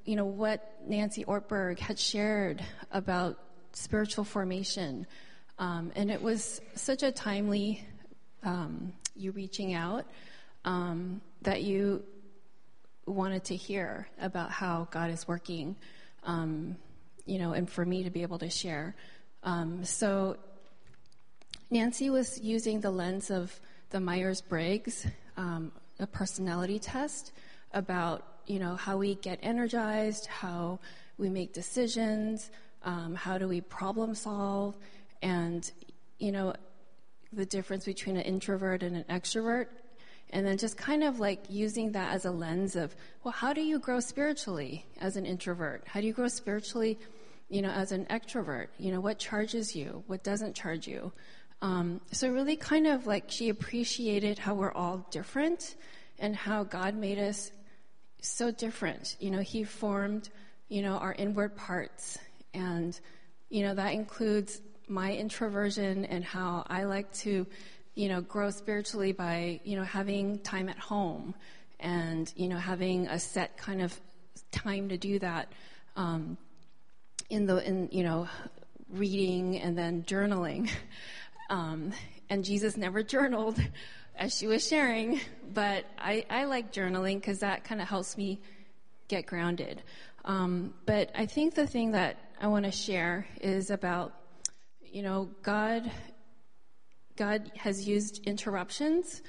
you 0.04 0.16
know 0.16 0.24
what 0.24 0.74
Nancy 0.88 1.24
Ortberg 1.24 1.78
had 1.78 2.00
shared 2.00 2.64
about 2.90 3.38
spiritual 3.74 4.24
formation, 4.24 5.06
um, 5.60 5.92
and 5.94 6.10
it 6.10 6.20
was 6.20 6.60
such 6.74 7.04
a 7.04 7.12
timely 7.12 7.86
um, 8.42 8.92
you 9.14 9.30
reaching 9.30 9.74
out 9.74 10.04
um, 10.64 11.20
that 11.42 11.62
you 11.62 12.02
wanted 13.06 13.44
to 13.44 13.56
hear 13.56 14.08
about 14.20 14.50
how 14.50 14.88
God 14.90 15.10
is 15.10 15.26
working, 15.26 15.76
um, 16.24 16.76
you 17.26 17.38
know, 17.38 17.52
and 17.52 17.68
for 17.68 17.84
me 17.84 18.04
to 18.04 18.10
be 18.10 18.22
able 18.22 18.38
to 18.38 18.50
share. 18.50 18.94
Um, 19.42 19.84
so 19.84 20.36
Nancy 21.70 22.10
was 22.10 22.40
using 22.40 22.80
the 22.80 22.90
lens 22.90 23.30
of 23.30 23.58
the 23.90 24.00
Myers 24.00 24.40
Briggs, 24.40 25.06
um, 25.36 25.72
a 25.98 26.06
personality 26.06 26.78
test 26.78 27.32
about 27.72 28.24
you 28.46 28.58
know 28.58 28.76
how 28.76 28.96
we 28.96 29.14
get 29.16 29.38
energized, 29.42 30.26
how 30.26 30.78
we 31.18 31.28
make 31.28 31.52
decisions, 31.52 32.50
um, 32.84 33.14
how 33.14 33.36
do 33.36 33.46
we 33.46 33.60
problem 33.60 34.14
solve, 34.14 34.76
and 35.22 35.70
you 36.18 36.32
know 36.32 36.54
the 37.32 37.44
difference 37.44 37.84
between 37.84 38.16
an 38.16 38.22
introvert 38.22 38.82
and 38.82 38.96
an 38.96 39.04
extrovert, 39.10 39.66
and 40.30 40.46
then 40.46 40.58
just 40.58 40.76
kind 40.76 41.02
of 41.02 41.20
like 41.20 41.40
using 41.48 41.92
that 41.92 42.12
as 42.12 42.24
a 42.24 42.30
lens 42.30 42.76
of 42.76 42.94
well, 43.24 43.32
how 43.32 43.52
do 43.52 43.60
you 43.60 43.78
grow 43.78 44.00
spiritually 44.00 44.86
as 45.00 45.16
an 45.16 45.26
introvert? 45.26 45.84
How 45.86 46.00
do 46.00 46.06
you 46.06 46.12
grow 46.12 46.28
spiritually? 46.28 46.98
You 47.48 47.62
know, 47.62 47.70
as 47.70 47.92
an 47.92 48.04
extrovert, 48.06 48.66
you 48.78 48.92
know, 48.92 49.00
what 49.00 49.18
charges 49.18 49.74
you? 49.74 50.04
What 50.06 50.22
doesn't 50.22 50.54
charge 50.54 50.86
you? 50.86 51.12
Um, 51.62 52.00
so 52.12 52.30
really 52.30 52.56
kind 52.56 52.86
of 52.86 53.06
like 53.06 53.24
she 53.28 53.48
appreciated 53.48 54.38
how 54.38 54.54
we're 54.54 54.72
all 54.72 55.06
different 55.10 55.76
and 56.18 56.36
how 56.36 56.64
God 56.64 56.94
made 56.94 57.18
us 57.18 57.50
so 58.20 58.50
different. 58.50 59.16
You 59.18 59.30
know, 59.30 59.40
He 59.40 59.64
formed, 59.64 60.28
you 60.68 60.82
know, 60.82 60.94
our 60.98 61.14
inward 61.14 61.56
parts. 61.56 62.18
And, 62.54 62.98
you 63.48 63.62
know, 63.62 63.74
that 63.74 63.94
includes 63.94 64.60
my 64.88 65.12
introversion 65.12 66.04
and 66.06 66.24
how 66.24 66.64
I 66.66 66.84
like 66.84 67.12
to, 67.14 67.46
you 67.98 68.08
know, 68.08 68.20
grow 68.20 68.48
spiritually 68.50 69.10
by, 69.10 69.58
you 69.64 69.74
know, 69.74 69.82
having 69.82 70.38
time 70.38 70.68
at 70.68 70.78
home 70.78 71.34
and, 71.80 72.32
you 72.36 72.48
know, 72.48 72.56
having 72.56 73.08
a 73.08 73.18
set 73.18 73.56
kind 73.56 73.82
of 73.82 74.00
time 74.52 74.88
to 74.88 74.96
do 74.96 75.18
that. 75.18 75.52
Um, 75.96 76.38
in 77.28 77.46
the, 77.46 77.56
in, 77.66 77.88
you 77.90 78.04
know, 78.04 78.28
reading 78.88 79.58
and 79.58 79.76
then 79.76 80.04
journaling. 80.04 80.70
Um, 81.50 81.94
and 82.28 82.44
Jesus 82.44 82.76
never 82.76 83.02
journaled, 83.02 83.58
as 84.16 84.36
she 84.36 84.46
was 84.46 84.68
sharing, 84.68 85.18
but 85.54 85.86
I, 85.96 86.26
I 86.28 86.44
like 86.44 86.74
journaling 86.74 87.14
because 87.14 87.38
that 87.38 87.64
kind 87.64 87.80
of 87.80 87.88
helps 87.88 88.18
me 88.18 88.42
get 89.08 89.24
grounded. 89.24 89.82
Um, 90.26 90.74
but 90.84 91.10
I 91.14 91.24
think 91.24 91.54
the 91.54 91.66
thing 91.66 91.92
that 91.92 92.18
I 92.38 92.48
want 92.48 92.66
to 92.66 92.70
share 92.70 93.26
is 93.40 93.70
about, 93.70 94.12
you 94.84 95.02
know, 95.02 95.30
God, 95.42 95.90
God 97.18 97.50
has 97.56 97.86
used 97.88 98.24
interruptions 98.28 99.22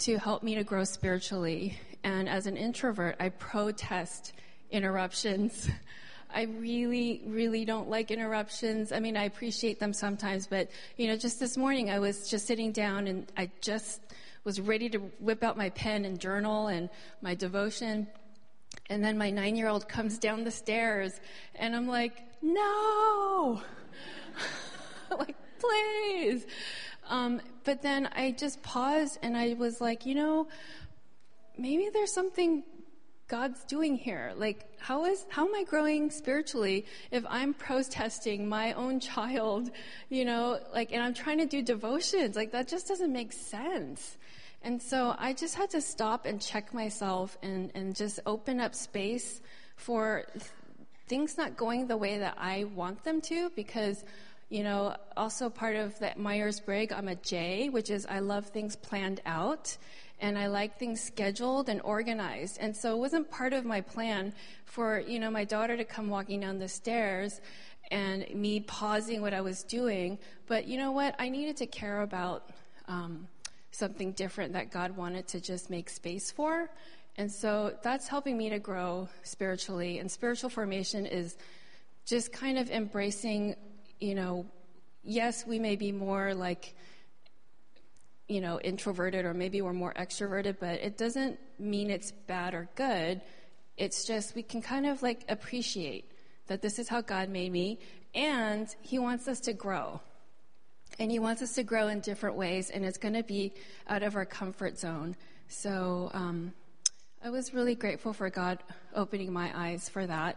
to 0.00 0.18
help 0.18 0.42
me 0.42 0.56
to 0.56 0.62
grow 0.62 0.84
spiritually. 0.84 1.78
And 2.04 2.28
as 2.28 2.46
an 2.46 2.58
introvert, 2.58 3.16
I 3.18 3.30
protest 3.30 4.34
interruptions. 4.70 5.70
I 6.34 6.42
really, 6.42 7.22
really 7.26 7.64
don't 7.64 7.88
like 7.88 8.10
interruptions. 8.10 8.92
I 8.92 9.00
mean, 9.00 9.16
I 9.16 9.24
appreciate 9.24 9.80
them 9.80 9.94
sometimes, 9.94 10.46
but, 10.46 10.70
you 10.98 11.08
know, 11.08 11.16
just 11.16 11.40
this 11.40 11.56
morning 11.56 11.88
I 11.90 11.98
was 11.98 12.28
just 12.28 12.46
sitting 12.46 12.72
down 12.72 13.08
and 13.08 13.32
I 13.38 13.50
just 13.62 14.02
was 14.44 14.60
ready 14.60 14.90
to 14.90 14.98
whip 14.98 15.42
out 15.42 15.56
my 15.56 15.70
pen 15.70 16.04
and 16.04 16.20
journal 16.20 16.68
and 16.68 16.90
my 17.22 17.34
devotion. 17.34 18.06
And 18.90 19.02
then 19.02 19.16
my 19.16 19.30
nine 19.30 19.56
year 19.56 19.68
old 19.68 19.88
comes 19.88 20.18
down 20.18 20.44
the 20.44 20.50
stairs 20.50 21.18
and 21.54 21.74
I'm 21.74 21.88
like, 21.88 22.22
no! 22.42 23.62
like, 25.18 25.36
please! 25.58 26.44
Um, 27.10 27.42
but 27.64 27.82
then 27.82 28.08
I 28.14 28.30
just 28.30 28.62
paused 28.62 29.18
and 29.22 29.36
I 29.36 29.54
was 29.54 29.80
like, 29.80 30.06
you 30.06 30.14
know, 30.14 30.48
maybe 31.58 31.90
there's 31.92 32.14
something 32.14 32.62
God's 33.30 33.62
doing 33.64 33.94
here? 33.96 34.32
Like, 34.36 34.66
how 34.78 35.04
is, 35.04 35.24
how 35.28 35.46
am 35.46 35.54
I 35.54 35.62
growing 35.62 36.10
spiritually 36.10 36.84
if 37.12 37.24
I'm 37.28 37.54
protesting 37.54 38.48
my 38.48 38.72
own 38.72 38.98
child, 38.98 39.70
you 40.08 40.24
know, 40.24 40.58
like, 40.74 40.92
and 40.92 41.00
I'm 41.00 41.14
trying 41.14 41.38
to 41.38 41.46
do 41.46 41.62
devotions? 41.62 42.34
Like, 42.34 42.50
that 42.50 42.66
just 42.66 42.88
doesn't 42.88 43.12
make 43.12 43.32
sense. 43.32 44.16
And 44.62 44.82
so 44.82 45.14
I 45.16 45.32
just 45.32 45.54
had 45.54 45.70
to 45.70 45.80
stop 45.80 46.26
and 46.26 46.40
check 46.40 46.74
myself 46.74 47.38
and, 47.40 47.70
and 47.76 47.94
just 47.94 48.18
open 48.26 48.58
up 48.58 48.74
space 48.74 49.40
for 49.76 50.26
things 51.06 51.38
not 51.38 51.56
going 51.56 51.86
the 51.86 51.96
way 51.96 52.18
that 52.18 52.34
I 52.36 52.64
want 52.64 53.04
them 53.04 53.20
to 53.22 53.50
because, 53.54 54.04
you 54.50 54.62
know, 54.62 54.96
also 55.16 55.48
part 55.48 55.76
of 55.76 55.98
that 56.00 56.18
Myers 56.18 56.60
Briggs, 56.60 56.92
I'm 56.92 57.08
a 57.08 57.14
J, 57.14 57.70
which 57.70 57.88
is 57.88 58.04
I 58.04 58.18
love 58.18 58.46
things 58.46 58.76
planned 58.76 59.22
out 59.24 59.76
and 60.20 60.36
I 60.36 60.48
like 60.48 60.78
things 60.78 61.00
scheduled 61.00 61.68
and 61.68 61.80
organized. 61.82 62.58
And 62.60 62.76
so 62.76 62.94
it 62.94 62.98
wasn't 62.98 63.30
part 63.30 63.52
of 63.52 63.64
my 63.64 63.80
plan 63.80 64.34
for, 64.66 65.00
you 65.00 65.18
know, 65.18 65.30
my 65.30 65.44
daughter 65.44 65.76
to 65.76 65.84
come 65.84 66.08
walking 66.08 66.40
down 66.40 66.58
the 66.58 66.68
stairs 66.68 67.40
and 67.90 68.28
me 68.34 68.60
pausing 68.60 69.22
what 69.22 69.32
I 69.32 69.40
was 69.40 69.62
doing. 69.62 70.18
But 70.46 70.66
you 70.66 70.78
know 70.78 70.92
what? 70.92 71.14
I 71.18 71.28
needed 71.28 71.56
to 71.58 71.66
care 71.66 72.02
about 72.02 72.50
um, 72.86 73.28
something 73.70 74.12
different 74.12 74.52
that 74.52 74.70
God 74.70 74.96
wanted 74.96 75.28
to 75.28 75.40
just 75.40 75.70
make 75.70 75.88
space 75.88 76.30
for. 76.30 76.68
And 77.16 77.30
so 77.30 77.74
that's 77.82 78.08
helping 78.08 78.36
me 78.36 78.50
to 78.50 78.58
grow 78.58 79.08
spiritually. 79.22 79.98
And 79.98 80.10
spiritual 80.10 80.50
formation 80.50 81.06
is 81.06 81.36
just 82.06 82.32
kind 82.32 82.58
of 82.58 82.70
embracing, 82.70 83.56
you 84.00 84.14
know, 84.14 84.46
yes, 85.02 85.46
we 85.46 85.58
may 85.58 85.76
be 85.76 85.92
more 85.92 86.34
like, 86.34 86.74
you 88.28 88.40
know, 88.40 88.60
introverted 88.60 89.24
or 89.24 89.34
maybe 89.34 89.60
we're 89.60 89.72
more 89.72 89.94
extroverted, 89.94 90.56
but 90.58 90.80
it 90.80 90.96
doesn't 90.96 91.38
mean 91.58 91.90
it's 91.90 92.12
bad 92.12 92.54
or 92.54 92.68
good. 92.74 93.20
It's 93.76 94.04
just 94.06 94.34
we 94.34 94.42
can 94.42 94.62
kind 94.62 94.86
of 94.86 95.02
like 95.02 95.24
appreciate 95.28 96.10
that 96.46 96.62
this 96.62 96.78
is 96.78 96.88
how 96.88 97.00
God 97.00 97.28
made 97.28 97.52
me 97.52 97.78
and 98.14 98.74
He 98.82 98.98
wants 98.98 99.28
us 99.28 99.40
to 99.40 99.52
grow. 99.52 100.00
And 100.98 101.10
He 101.10 101.18
wants 101.18 101.42
us 101.42 101.54
to 101.54 101.62
grow 101.62 101.88
in 101.88 102.00
different 102.00 102.36
ways, 102.36 102.70
and 102.70 102.84
it's 102.84 102.98
going 102.98 103.14
to 103.14 103.22
be 103.22 103.54
out 103.88 104.02
of 104.02 104.16
our 104.16 104.26
comfort 104.26 104.78
zone. 104.78 105.16
So 105.48 106.10
um, 106.12 106.52
I 107.24 107.30
was 107.30 107.54
really 107.54 107.74
grateful 107.74 108.12
for 108.12 108.28
God 108.28 108.58
opening 108.94 109.32
my 109.32 109.50
eyes 109.54 109.88
for 109.88 110.06
that. 110.06 110.36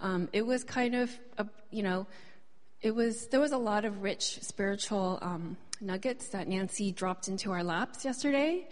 Um, 0.00 0.28
it 0.32 0.44
was 0.44 0.62
kind 0.62 0.94
of, 0.94 1.10
a, 1.38 1.46
you 1.70 1.82
know, 1.82 2.06
it 2.84 2.94
was 2.94 3.28
there 3.28 3.40
was 3.40 3.52
a 3.52 3.58
lot 3.58 3.86
of 3.86 4.02
rich 4.02 4.40
spiritual 4.42 5.18
um, 5.22 5.56
nuggets 5.80 6.28
that 6.28 6.46
Nancy 6.46 6.92
dropped 6.92 7.28
into 7.28 7.50
our 7.50 7.64
laps 7.64 8.04
yesterday. 8.04 8.68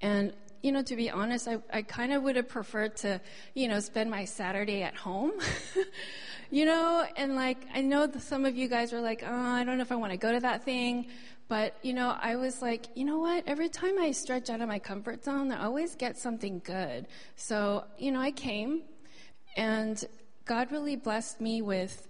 And, 0.00 0.32
you 0.62 0.72
know, 0.72 0.82
to 0.82 0.96
be 0.96 1.10
honest, 1.10 1.46
I, 1.46 1.58
I 1.70 1.82
kind 1.82 2.14
of 2.14 2.22
would 2.22 2.36
have 2.36 2.48
preferred 2.48 2.96
to, 2.96 3.20
you 3.54 3.68
know, 3.68 3.78
spend 3.80 4.10
my 4.10 4.24
Saturday 4.24 4.82
at 4.82 4.96
home. 4.96 5.32
you 6.50 6.64
know, 6.64 7.04
and 7.18 7.36
like, 7.36 7.58
I 7.74 7.82
know 7.82 8.10
some 8.18 8.46
of 8.46 8.56
you 8.56 8.66
guys 8.66 8.94
are 8.94 9.00
like, 9.02 9.22
oh, 9.26 9.30
I 9.30 9.62
don't 9.62 9.76
know 9.76 9.82
if 9.82 9.92
I 9.92 9.96
want 9.96 10.12
to 10.12 10.18
go 10.18 10.32
to 10.32 10.40
that 10.40 10.64
thing. 10.64 11.08
But, 11.48 11.76
you 11.82 11.92
know, 11.92 12.16
I 12.18 12.36
was 12.36 12.62
like, 12.62 12.86
you 12.94 13.04
know 13.04 13.18
what? 13.18 13.44
Every 13.46 13.68
time 13.68 13.98
I 13.98 14.12
stretch 14.12 14.48
out 14.48 14.62
of 14.62 14.68
my 14.68 14.78
comfort 14.78 15.22
zone, 15.22 15.52
I 15.52 15.66
always 15.66 15.96
get 15.96 16.16
something 16.16 16.62
good. 16.64 17.08
So, 17.36 17.84
you 17.98 18.10
know, 18.10 18.20
I 18.20 18.30
came 18.30 18.82
and 19.54 20.02
God 20.46 20.72
really 20.72 20.96
blessed 20.96 21.42
me 21.42 21.60
with, 21.60 22.06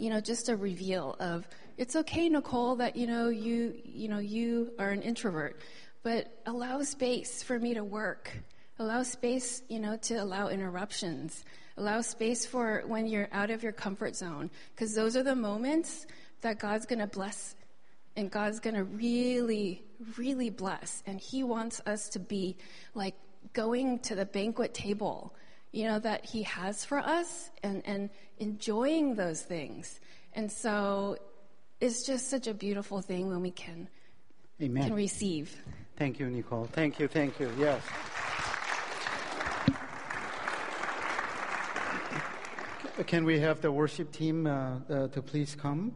you 0.00 0.08
know, 0.08 0.20
just 0.20 0.48
a 0.48 0.56
reveal 0.56 1.14
of, 1.20 1.46
it's 1.76 1.94
okay, 1.94 2.28
Nicole, 2.28 2.76
that, 2.76 2.96
you 2.96 3.06
know, 3.06 3.28
you, 3.28 3.74
you 3.84 4.08
know, 4.08 4.18
you 4.18 4.72
are 4.78 4.90
an 4.90 5.02
introvert, 5.02 5.60
but 6.02 6.40
allow 6.46 6.82
space 6.82 7.42
for 7.42 7.58
me 7.58 7.74
to 7.74 7.84
work. 7.84 8.32
Allow 8.78 9.02
space, 9.02 9.62
you 9.68 9.78
know, 9.78 9.98
to 9.98 10.14
allow 10.14 10.48
interruptions. 10.48 11.44
Allow 11.76 12.00
space 12.00 12.46
for 12.46 12.82
when 12.86 13.06
you're 13.06 13.28
out 13.30 13.50
of 13.50 13.62
your 13.62 13.72
comfort 13.72 14.16
zone. 14.16 14.50
Because 14.74 14.94
those 14.94 15.16
are 15.16 15.22
the 15.22 15.36
moments 15.36 16.06
that 16.40 16.58
God's 16.58 16.86
going 16.86 17.00
to 17.00 17.06
bless 17.06 17.54
and 18.16 18.30
God's 18.30 18.58
going 18.58 18.76
to 18.76 18.84
really, 18.84 19.84
really 20.16 20.48
bless. 20.48 21.02
And 21.06 21.20
He 21.20 21.42
wants 21.42 21.82
us 21.84 22.08
to 22.10 22.18
be 22.18 22.56
like 22.94 23.14
going 23.52 23.98
to 24.00 24.14
the 24.14 24.24
banquet 24.24 24.72
table, 24.72 25.34
you 25.72 25.84
know, 25.84 25.98
that 25.98 26.24
He 26.24 26.42
has 26.42 26.84
for 26.84 26.98
us 26.98 27.50
and, 27.62 27.82
and 27.84 28.10
enjoying 28.38 29.14
those 29.14 29.42
things. 29.42 30.00
And 30.34 30.50
so 30.50 31.16
it's 31.80 32.06
just 32.06 32.28
such 32.28 32.46
a 32.46 32.54
beautiful 32.54 33.00
thing 33.00 33.28
when 33.28 33.40
we 33.40 33.50
can, 33.50 33.88
Amen. 34.60 34.84
can 34.84 34.94
receive. 34.94 35.56
Thank 35.96 36.18
you, 36.18 36.30
Nicole. 36.30 36.68
Thank 36.72 36.98
you, 36.98 37.08
thank 37.08 37.38
you. 37.38 37.50
Yes. 37.58 37.82
Can 43.06 43.24
we 43.24 43.40
have 43.40 43.62
the 43.62 43.72
worship 43.72 44.12
team 44.12 44.46
uh, 44.46 44.76
uh, 44.90 45.08
to 45.08 45.22
please 45.22 45.56
come 45.58 45.92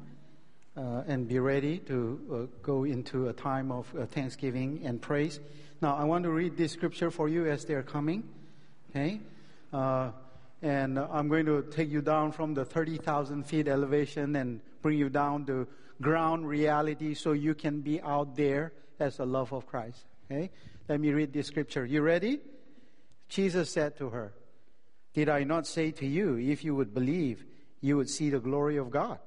uh, 0.76 1.02
and 1.06 1.28
be 1.28 1.38
ready 1.38 1.78
to 1.80 2.20
uh, 2.32 2.56
go 2.62 2.84
into 2.84 3.28
a 3.28 3.32
time 3.32 3.70
of 3.70 3.92
uh, 3.94 4.06
thanksgiving 4.06 4.80
and 4.84 5.02
praise? 5.02 5.38
Now, 5.82 5.96
I 5.96 6.04
want 6.04 6.24
to 6.24 6.30
read 6.30 6.56
this 6.56 6.72
scripture 6.72 7.10
for 7.10 7.28
you 7.28 7.46
as 7.46 7.66
they're 7.66 7.82
coming. 7.82 8.24
Okay? 8.90 9.20
Uh, 9.74 10.12
and 10.62 10.98
I'm 10.98 11.28
going 11.28 11.46
to 11.46 11.62
take 11.62 11.90
you 11.90 12.00
down 12.00 12.30
from 12.30 12.54
the 12.54 12.64
30,000 12.64 13.42
feet 13.44 13.66
elevation 13.66 14.36
and 14.36 14.60
bring 14.82 14.96
you 14.98 15.08
down 15.10 15.44
to 15.46 15.66
ground 16.00 16.48
reality 16.48 17.14
so 17.14 17.32
you 17.32 17.54
can 17.54 17.80
be 17.80 18.00
out 18.00 18.36
there 18.36 18.72
as 19.00 19.16
the 19.16 19.26
love 19.26 19.52
of 19.52 19.66
Christ. 19.66 20.06
Okay? 20.30 20.50
Let 20.88 21.00
me 21.00 21.10
read 21.10 21.32
this 21.32 21.48
scripture. 21.48 21.84
You 21.84 22.02
ready? 22.02 22.40
Jesus 23.28 23.68
said 23.70 23.96
to 23.98 24.10
her, 24.10 24.32
Did 25.12 25.28
I 25.28 25.42
not 25.42 25.66
say 25.66 25.90
to 25.90 26.06
you, 26.06 26.36
if 26.36 26.62
you 26.62 26.76
would 26.76 26.94
believe, 26.94 27.44
you 27.80 27.96
would 27.96 28.08
see 28.08 28.30
the 28.30 28.38
glory 28.38 28.76
of 28.76 28.90
God? 28.90 29.18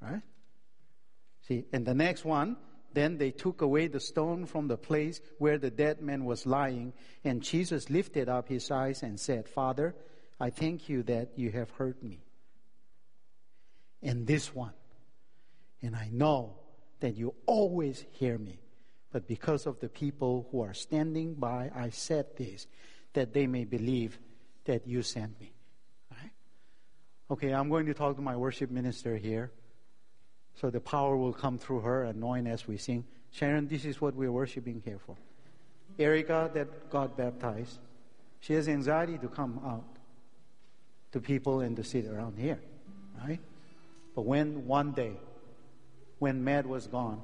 Right? 0.00 0.22
See, 1.46 1.66
and 1.72 1.84
the 1.84 1.94
next 1.94 2.24
one, 2.24 2.56
then 2.92 3.18
they 3.18 3.30
took 3.30 3.62
away 3.62 3.86
the 3.86 4.00
stone 4.00 4.46
from 4.46 4.68
the 4.68 4.76
place 4.76 5.20
where 5.38 5.58
the 5.58 5.70
dead 5.70 6.00
man 6.00 6.24
was 6.24 6.46
lying, 6.46 6.92
and 7.24 7.42
Jesus 7.42 7.90
lifted 7.90 8.28
up 8.28 8.48
his 8.48 8.70
eyes 8.70 9.02
and 9.02 9.18
said, 9.18 9.48
Father, 9.48 9.94
I 10.40 10.50
thank 10.50 10.88
you 10.88 11.02
that 11.04 11.32
you 11.36 11.50
have 11.50 11.70
heard 11.70 12.02
me. 12.02 12.20
And 14.02 14.26
this 14.26 14.54
one, 14.54 14.74
and 15.82 15.96
I 15.96 16.08
know 16.12 16.54
that 17.00 17.16
you 17.16 17.34
always 17.46 18.04
hear 18.12 18.38
me. 18.38 18.60
But 19.10 19.26
because 19.26 19.66
of 19.66 19.80
the 19.80 19.88
people 19.88 20.48
who 20.50 20.60
are 20.60 20.74
standing 20.74 21.34
by, 21.34 21.70
I 21.74 21.90
said 21.90 22.26
this, 22.36 22.66
that 23.14 23.32
they 23.32 23.46
may 23.46 23.64
believe 23.64 24.18
that 24.66 24.86
you 24.86 25.02
sent 25.02 25.40
me. 25.40 25.52
Right? 26.10 26.30
Okay, 27.30 27.52
I'm 27.52 27.70
going 27.70 27.86
to 27.86 27.94
talk 27.94 28.16
to 28.16 28.22
my 28.22 28.36
worship 28.36 28.70
minister 28.70 29.16
here. 29.16 29.50
So 30.60 30.70
the 30.70 30.80
power 30.80 31.16
will 31.16 31.32
come 31.32 31.58
through 31.58 31.80
her, 31.80 32.04
anoint 32.04 32.48
as 32.48 32.66
we 32.66 32.78
sing. 32.78 33.04
Sharon, 33.30 33.68
this 33.68 33.84
is 33.84 34.00
what 34.00 34.14
we're 34.14 34.32
worshiping 34.32 34.82
here 34.84 34.98
for. 34.98 35.16
Erica, 35.98 36.50
that 36.54 36.90
God 36.90 37.16
baptized, 37.16 37.78
she 38.40 38.54
has 38.54 38.68
anxiety 38.68 39.18
to 39.18 39.28
come 39.28 39.60
out 39.64 39.84
to 41.12 41.20
people 41.20 41.60
and 41.60 41.76
to 41.76 41.84
sit 41.84 42.06
around 42.06 42.38
here. 42.38 42.58
Right? 43.22 43.40
But 44.14 44.22
when 44.22 44.66
one 44.66 44.92
day, 44.92 45.12
when 46.18 46.42
Matt 46.42 46.66
was 46.66 46.86
gone, 46.88 47.22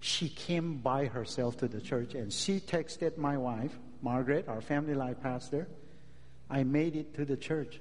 she 0.00 0.28
came 0.28 0.78
by 0.78 1.06
herself 1.06 1.58
to 1.58 1.68
the 1.68 1.80
church 1.80 2.14
and 2.14 2.32
she 2.32 2.60
texted 2.60 3.18
my 3.18 3.36
wife, 3.36 3.76
Margaret, 4.00 4.48
our 4.48 4.60
family 4.60 4.94
life 4.94 5.20
pastor, 5.22 5.66
I 6.48 6.62
made 6.62 6.96
it 6.96 7.14
to 7.14 7.24
the 7.24 7.36
church. 7.36 7.80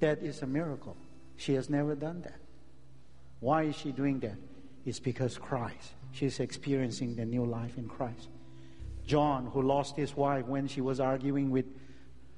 That 0.00 0.22
is 0.22 0.42
a 0.42 0.46
miracle. 0.46 0.96
She 1.36 1.54
has 1.54 1.68
never 1.70 1.94
done 1.94 2.22
that. 2.22 2.40
Why 3.40 3.64
is 3.64 3.76
she 3.76 3.92
doing 3.92 4.20
that? 4.20 4.36
It's 4.84 5.00
because 5.00 5.38
Christ. 5.38 5.92
She's 6.12 6.40
experiencing 6.40 7.16
the 7.16 7.24
new 7.24 7.44
life 7.44 7.76
in 7.76 7.88
Christ. 7.88 8.28
John, 9.06 9.46
who 9.46 9.62
lost 9.62 9.96
his 9.96 10.16
wife 10.16 10.46
when 10.46 10.66
she 10.66 10.80
was 10.80 11.00
arguing 11.00 11.50
with 11.50 11.66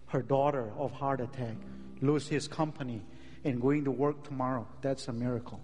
her 0.09 0.23
daughter 0.23 0.73
of 0.77 0.93
heart 0.93 1.21
attack, 1.21 1.57
lose 2.01 2.29
his 2.29 2.49
company 2.49 3.03
and 3.45 3.61
going 3.61 3.85
to 3.85 3.91
work 3.91 4.25
tomorrow. 4.25 4.67
That's 4.81 5.09
a 5.09 5.13
miracle, 5.13 5.61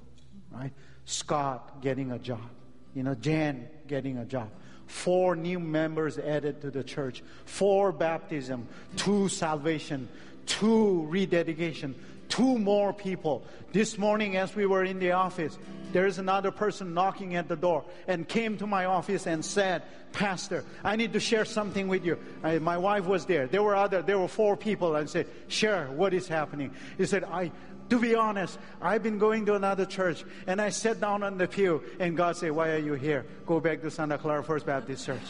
right? 0.50 0.72
Scott 1.04 1.82
getting 1.82 2.12
a 2.12 2.18
job. 2.18 2.48
You 2.94 3.02
know, 3.02 3.14
Jan 3.14 3.68
getting 3.86 4.18
a 4.18 4.24
job. 4.24 4.50
Four 4.86 5.34
new 5.34 5.58
members 5.58 6.18
added 6.18 6.60
to 6.62 6.70
the 6.70 6.84
church. 6.84 7.22
Four 7.46 7.90
baptism, 7.92 8.68
two 8.96 9.28
salvation, 9.28 10.08
two 10.46 11.02
rededication, 11.08 11.94
two 12.34 12.58
more 12.58 12.92
people. 12.92 13.44
This 13.72 13.96
morning, 13.96 14.36
as 14.36 14.56
we 14.56 14.66
were 14.66 14.82
in 14.82 14.98
the 14.98 15.12
office, 15.12 15.56
there 15.92 16.04
is 16.04 16.18
another 16.18 16.50
person 16.50 16.92
knocking 16.92 17.36
at 17.36 17.46
the 17.46 17.54
door 17.54 17.84
and 18.08 18.26
came 18.26 18.58
to 18.58 18.66
my 18.66 18.86
office 18.86 19.28
and 19.28 19.44
said, 19.44 19.82
Pastor, 20.10 20.64
I 20.82 20.96
need 20.96 21.12
to 21.12 21.20
share 21.20 21.44
something 21.44 21.86
with 21.86 22.04
you. 22.04 22.18
I, 22.42 22.58
my 22.58 22.76
wife 22.76 23.06
was 23.06 23.24
there. 23.26 23.46
There 23.46 23.62
were 23.62 23.76
other, 23.76 24.02
there 24.02 24.18
were 24.18 24.26
four 24.26 24.56
people. 24.56 24.96
I 24.96 25.04
said, 25.04 25.28
share 25.46 25.86
what 25.86 26.12
is 26.12 26.26
happening. 26.26 26.72
He 26.98 27.06
said, 27.06 27.22
I, 27.22 27.52
to 27.90 28.00
be 28.00 28.16
honest, 28.16 28.58
I've 28.82 29.04
been 29.04 29.18
going 29.18 29.46
to 29.46 29.54
another 29.54 29.86
church 29.86 30.24
and 30.48 30.60
I 30.60 30.70
sat 30.70 31.00
down 31.00 31.22
on 31.22 31.38
the 31.38 31.46
pew 31.46 31.84
and 32.00 32.16
God 32.16 32.36
said, 32.36 32.50
why 32.50 32.70
are 32.70 32.78
you 32.78 32.94
here? 32.94 33.26
Go 33.46 33.60
back 33.60 33.80
to 33.82 33.92
Santa 33.92 34.18
Clara 34.18 34.42
First 34.42 34.66
Baptist 34.66 35.06
Church. 35.06 35.22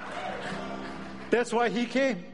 That's 1.30 1.52
why 1.52 1.68
he 1.68 1.84
came 1.84 2.24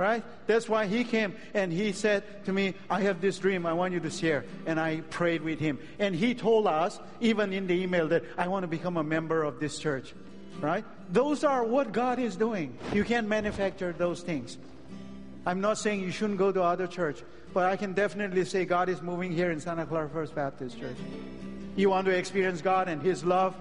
right? 0.00 0.24
That's 0.46 0.66
why 0.66 0.86
he 0.86 1.04
came 1.04 1.34
and 1.52 1.70
he 1.70 1.92
said 1.92 2.46
to 2.46 2.54
me, 2.54 2.72
I 2.88 3.02
have 3.02 3.20
this 3.20 3.38
dream 3.38 3.66
I 3.66 3.74
want 3.74 3.92
you 3.92 4.00
to 4.00 4.10
share. 4.10 4.46
And 4.64 4.80
I 4.80 5.02
prayed 5.10 5.42
with 5.42 5.60
him. 5.60 5.78
And 5.98 6.16
he 6.16 6.34
told 6.34 6.66
us, 6.66 6.98
even 7.20 7.52
in 7.52 7.66
the 7.66 7.74
email, 7.74 8.08
that 8.08 8.24
I 8.38 8.48
want 8.48 8.62
to 8.62 8.66
become 8.66 8.96
a 8.96 9.04
member 9.04 9.42
of 9.42 9.60
this 9.60 9.78
church, 9.78 10.14
right? 10.62 10.86
Those 11.12 11.44
are 11.44 11.62
what 11.62 11.92
God 11.92 12.18
is 12.18 12.34
doing. 12.34 12.78
You 12.94 13.04
can't 13.04 13.28
manufacture 13.28 13.92
those 13.92 14.22
things. 14.22 14.56
I'm 15.44 15.60
not 15.60 15.76
saying 15.76 16.00
you 16.00 16.10
shouldn't 16.10 16.38
go 16.38 16.50
to 16.50 16.62
other 16.62 16.86
church, 16.86 17.22
but 17.52 17.64
I 17.64 17.76
can 17.76 17.92
definitely 17.92 18.46
say 18.46 18.64
God 18.64 18.88
is 18.88 19.02
moving 19.02 19.32
here 19.32 19.50
in 19.50 19.60
Santa 19.60 19.84
Clara 19.84 20.08
First 20.08 20.34
Baptist 20.34 20.80
Church. 20.80 20.96
You 21.76 21.90
want 21.90 22.06
to 22.06 22.16
experience 22.16 22.62
God 22.62 22.88
and 22.88 23.02
His 23.02 23.22
love? 23.22 23.54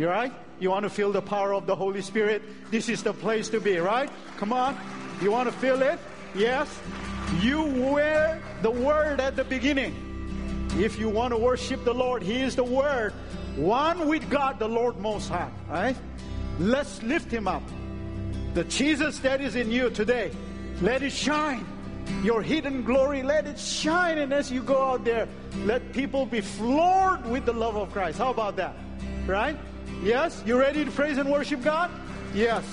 You 0.00 0.08
right? 0.08 0.32
You 0.58 0.70
want 0.70 0.84
to 0.84 0.88
feel 0.88 1.12
the 1.12 1.20
power 1.20 1.52
of 1.52 1.66
the 1.66 1.76
Holy 1.76 2.00
Spirit? 2.00 2.40
This 2.70 2.88
is 2.88 3.02
the 3.02 3.12
place 3.12 3.50
to 3.50 3.60
be, 3.60 3.76
right? 3.76 4.08
Come 4.38 4.50
on. 4.50 4.74
You 5.20 5.30
want 5.30 5.46
to 5.46 5.54
feel 5.54 5.82
it? 5.82 5.98
Yes. 6.34 6.74
You 7.42 7.64
wear 7.64 8.40
the 8.62 8.70
Word 8.70 9.20
at 9.20 9.36
the 9.36 9.44
beginning. 9.44 9.94
If 10.78 10.98
you 10.98 11.10
want 11.10 11.34
to 11.34 11.36
worship 11.36 11.84
the 11.84 11.92
Lord, 11.92 12.22
He 12.22 12.40
is 12.40 12.56
the 12.56 12.64
Word. 12.64 13.12
One 13.56 14.08
with 14.08 14.30
God, 14.30 14.58
the 14.58 14.66
Lord 14.66 14.98
Most 14.98 15.28
High. 15.28 15.50
Right? 15.68 15.96
Let's 16.58 17.02
lift 17.02 17.30
Him 17.30 17.46
up. 17.46 17.62
The 18.54 18.64
Jesus 18.64 19.18
that 19.18 19.42
is 19.42 19.54
in 19.54 19.70
you 19.70 19.90
today, 19.90 20.30
let 20.80 21.02
it 21.02 21.12
shine. 21.12 21.66
Your 22.22 22.40
hidden 22.40 22.84
glory, 22.84 23.22
let 23.22 23.46
it 23.46 23.58
shine. 23.58 24.16
And 24.16 24.32
as 24.32 24.50
you 24.50 24.62
go 24.62 24.82
out 24.82 25.04
there, 25.04 25.28
let 25.64 25.92
people 25.92 26.24
be 26.24 26.40
floored 26.40 27.26
with 27.26 27.44
the 27.44 27.52
love 27.52 27.76
of 27.76 27.92
Christ. 27.92 28.16
How 28.16 28.30
about 28.30 28.56
that? 28.56 28.74
Right? 29.26 29.58
Yes? 30.02 30.42
You 30.46 30.58
ready 30.58 30.84
to 30.84 30.90
praise 30.90 31.18
and 31.18 31.30
worship 31.30 31.62
God? 31.62 31.90
Yes. 32.34 32.64